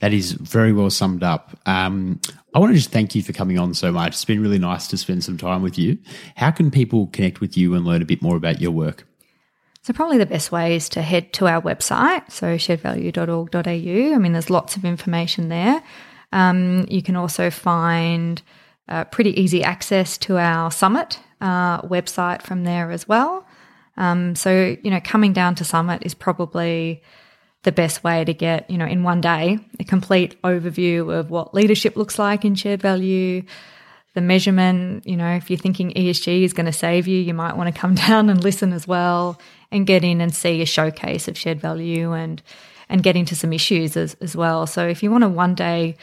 That 0.00 0.12
is 0.12 0.32
very 0.32 0.72
well 0.72 0.90
summed 0.90 1.22
up. 1.22 1.58
Um, 1.66 2.20
I 2.54 2.58
want 2.58 2.70
to 2.70 2.76
just 2.76 2.90
thank 2.90 3.14
you 3.14 3.22
for 3.22 3.32
coming 3.32 3.58
on 3.58 3.74
so 3.74 3.90
much. 3.90 4.12
It's 4.12 4.24
been 4.24 4.42
really 4.42 4.58
nice 4.58 4.86
to 4.88 4.96
spend 4.96 5.24
some 5.24 5.38
time 5.38 5.62
with 5.62 5.78
you. 5.78 5.98
How 6.36 6.50
can 6.50 6.70
people 6.70 7.08
connect 7.08 7.40
with 7.40 7.56
you 7.56 7.74
and 7.74 7.84
learn 7.84 8.02
a 8.02 8.06
bit 8.06 8.22
more 8.22 8.36
about 8.36 8.60
your 8.60 8.70
work? 8.70 9.06
So, 9.82 9.92
probably 9.92 10.16
the 10.18 10.26
best 10.26 10.50
way 10.50 10.76
is 10.76 10.88
to 10.90 11.02
head 11.02 11.32
to 11.34 11.46
our 11.46 11.60
website, 11.60 12.30
so 12.30 12.56
sharedvalue.org.au. 12.56 14.14
I 14.14 14.18
mean, 14.18 14.32
there's 14.32 14.48
lots 14.48 14.76
of 14.76 14.84
information 14.84 15.48
there. 15.50 15.82
Um, 16.32 16.86
you 16.88 17.02
can 17.02 17.16
also 17.16 17.50
find 17.50 18.40
uh, 18.88 19.04
pretty 19.04 19.38
easy 19.38 19.62
access 19.62 20.16
to 20.18 20.38
our 20.38 20.70
summit 20.70 21.18
uh, 21.40 21.82
website 21.82 22.42
from 22.42 22.64
there 22.64 22.90
as 22.90 23.06
well. 23.06 23.46
Um, 23.96 24.34
so, 24.34 24.76
you 24.82 24.90
know, 24.90 25.00
coming 25.02 25.32
down 25.32 25.54
to 25.56 25.64
summit 25.64 26.02
is 26.04 26.14
probably 26.14 27.02
the 27.64 27.72
best 27.72 28.04
way 28.04 28.24
to 28.24 28.32
get, 28.32 28.70
you 28.70 28.78
know, 28.78 28.86
in 28.86 29.02
one 29.02 29.20
day, 29.20 29.58
a 29.80 29.84
complete 29.84 30.40
overview 30.42 31.12
of 31.12 31.30
what 31.30 31.54
leadership 31.54 31.96
looks 31.96 32.18
like 32.18 32.44
in 32.44 32.54
shared 32.54 32.80
value, 32.80 33.42
the 34.14 34.20
measurement, 34.20 35.06
you 35.06 35.16
know, 35.16 35.34
if 35.34 35.50
you're 35.50 35.58
thinking 35.58 35.92
ESG 35.92 36.44
is 36.44 36.52
going 36.52 36.66
to 36.66 36.72
save 36.72 37.08
you, 37.08 37.18
you 37.18 37.34
might 37.34 37.56
want 37.56 37.74
to 37.74 37.78
come 37.78 37.94
down 38.06 38.30
and 38.30 38.42
listen 38.42 38.72
as 38.72 38.86
well 38.86 39.38
and 39.70 39.86
get 39.86 40.04
in 40.04 40.20
and 40.20 40.34
see 40.34 40.62
a 40.62 40.66
showcase 40.66 41.26
of 41.28 41.36
shared 41.36 41.60
value 41.60 42.12
and 42.12 42.42
and 42.90 43.02
get 43.02 43.16
into 43.16 43.34
some 43.34 43.50
issues 43.52 43.96
as, 43.96 44.14
as 44.20 44.36
well. 44.36 44.66
So 44.66 44.86
if 44.86 45.02
you 45.02 45.10
want 45.10 45.24
a 45.24 45.28
one 45.28 45.54
day, 45.54 45.96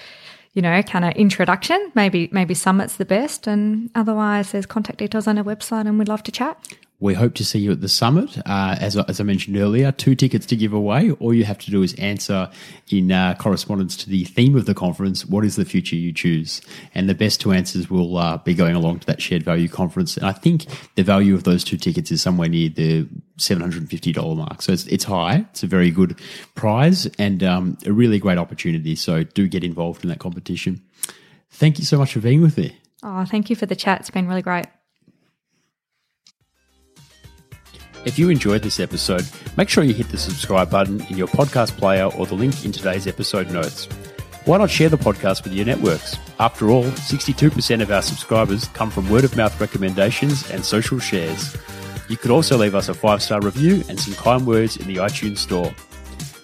you 0.54 0.64
know, 0.64 0.82
kind 0.82 1.06
of 1.06 1.14
introduction, 1.14 1.92
maybe 1.94 2.28
maybe 2.32 2.54
summit's 2.54 2.98
the 2.98 3.06
best 3.06 3.48
and 3.48 3.90
otherwise 3.96 4.52
there's 4.52 4.66
contact 4.66 4.98
details 4.98 5.28
on 5.28 5.38
our 5.38 5.44
website 5.44 5.88
and 5.88 5.98
we'd 5.98 6.10
love 6.10 6.24
to 6.24 6.32
chat. 6.32 6.58
We 7.02 7.16
hope 7.16 7.34
to 7.34 7.44
see 7.44 7.58
you 7.58 7.72
at 7.72 7.82
the 7.82 7.90
summit. 7.90 8.38
Uh, 8.46 8.78
as, 8.80 8.96
as 8.96 9.20
I 9.20 9.24
mentioned 9.24 9.58
earlier, 9.58 9.92
two 9.92 10.14
tickets 10.14 10.46
to 10.46 10.56
give 10.56 10.72
away. 10.72 11.10
All 11.14 11.34
you 11.34 11.46
have 11.46 11.58
to 11.60 11.72
do 11.72 11.82
is 11.82 11.96
answer 11.96 12.48
in 12.92 13.12
uh, 13.12 13.34
correspondence 13.40 13.98
to 13.98 14.10
the 14.10 14.24
theme 14.26 14.56
of 14.56 14.68
the 14.68 14.76
conference 14.76 15.26
what 15.26 15.44
is 15.44 15.56
the 15.56 15.66
future 15.66 15.96
you 15.96 16.14
choose? 16.14 16.62
And 16.94 17.10
the 17.10 17.16
best 17.16 17.42
two 17.42 17.52
answers 17.52 17.90
will 17.90 18.18
uh, 18.18 18.38
be 18.38 18.54
going 18.54 18.76
along 18.76 19.00
to 19.00 19.08
that 19.08 19.20
shared 19.20 19.42
value 19.42 19.68
conference. 19.68 20.16
And 20.16 20.28
I 20.28 20.32
think 20.32 20.68
the 20.94 21.02
value 21.02 21.34
of 21.34 21.44
those 21.44 21.64
two 21.64 21.76
tickets 21.76 22.12
is 22.12 22.22
somewhere 22.22 22.48
near 22.48 22.70
the 22.70 23.08
$750 23.40 24.38
mark. 24.38 24.62
So 24.62 24.72
it's, 24.72 24.86
it's 24.86 25.04
high. 25.04 25.48
It's 25.50 25.64
a 25.64 25.68
very 25.68 25.90
good 25.90 26.20
prize 26.54 27.08
and 27.18 27.44
um, 27.44 27.80
a 27.84 27.92
really 27.92 28.20
great 28.20 28.38
opportunity. 28.38 28.96
So 28.96 29.24
do 29.24 29.48
get 29.48 29.64
involved 29.64 30.04
in 30.04 30.10
that 30.10 30.20
competition. 30.20 30.84
Thank 31.50 31.80
you 31.80 31.86
so 31.86 31.98
much 31.98 32.14
for 32.14 32.20
being 32.20 32.44
with 32.44 32.60
me. 32.60 32.78
Oh, 33.02 33.26
thank 33.26 33.50
you 33.50 33.56
for 33.56 33.66
the 33.66 33.76
chat. 33.76 34.02
It's 34.02 34.12
been 34.12 34.28
really 34.28 34.44
great. 34.44 34.68
If 38.04 38.18
you 38.18 38.30
enjoyed 38.30 38.64
this 38.64 38.80
episode, 38.80 39.28
make 39.58 39.70
sure 39.70 39.84
you 39.84 39.94
hit 39.94 40.10
the 40.10 40.18
subscribe 40.18 40.72
button 40.72 41.06
in 41.10 41.18
your 41.18 41.28
podcast 41.28 41.78
player 41.78 42.06
or 42.06 42.26
the 42.26 42.34
link 42.34 42.66
in 42.66 42.72
today's 42.72 43.06
episode 43.06 43.52
notes. 43.52 43.86
Why 44.46 44.58
not 44.58 44.72
share 44.72 44.90
the 44.90 44.98
podcast 44.98 45.44
with 45.44 45.54
your 45.54 45.68
networks? 45.68 46.18
After 46.40 46.72
all, 46.72 46.86
62% 46.86 47.82
of 47.82 47.92
our 47.92 48.02
subscribers 48.02 48.66
come 48.70 48.90
from 48.90 49.08
word 49.08 49.24
of 49.24 49.38
mouth 49.38 49.60
recommendations 49.62 50.50
and 50.50 50.66
social 50.66 50.98
shares. 50.98 51.56
You 52.10 52.18
could 52.18 52.32
also 52.32 52.58
leave 52.58 52.74
us 52.74 52.90
a 52.90 52.94
five 52.96 53.22
star 53.22 53.40
review 53.40 53.84
and 53.88 54.00
some 54.00 54.16
kind 54.16 54.48
words 54.48 54.78
in 54.78 54.88
the 54.88 54.96
iTunes 54.96 55.38
store. 55.38 55.72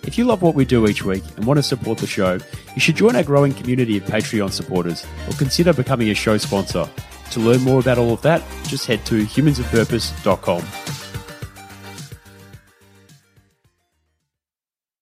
If 0.04 0.16
you 0.16 0.26
love 0.26 0.44
what 0.44 0.54
we 0.54 0.64
do 0.64 0.88
each 0.88 1.04
week 1.04 1.24
and 1.38 1.46
want 1.46 1.58
to 1.58 1.64
support 1.64 1.98
the 1.98 2.06
show, 2.06 2.38
you 2.76 2.80
should 2.80 2.96
join 2.96 3.16
our 3.16 3.24
growing 3.24 3.54
community 3.54 3.98
of 3.98 4.04
Patreon 4.04 4.52
supporters 4.52 5.08
or 5.28 5.34
consider 5.34 5.74
becoming 5.74 6.12
a 6.12 6.14
show 6.14 6.38
sponsor. 6.38 6.88
To 7.32 7.40
learn 7.40 7.62
more 7.62 7.80
about 7.80 7.98
all 7.98 8.14
of 8.14 8.22
that, 8.22 8.44
just 8.68 8.86
head 8.86 9.04
to 9.08 9.26
humansofpurpose.com. 9.26 11.07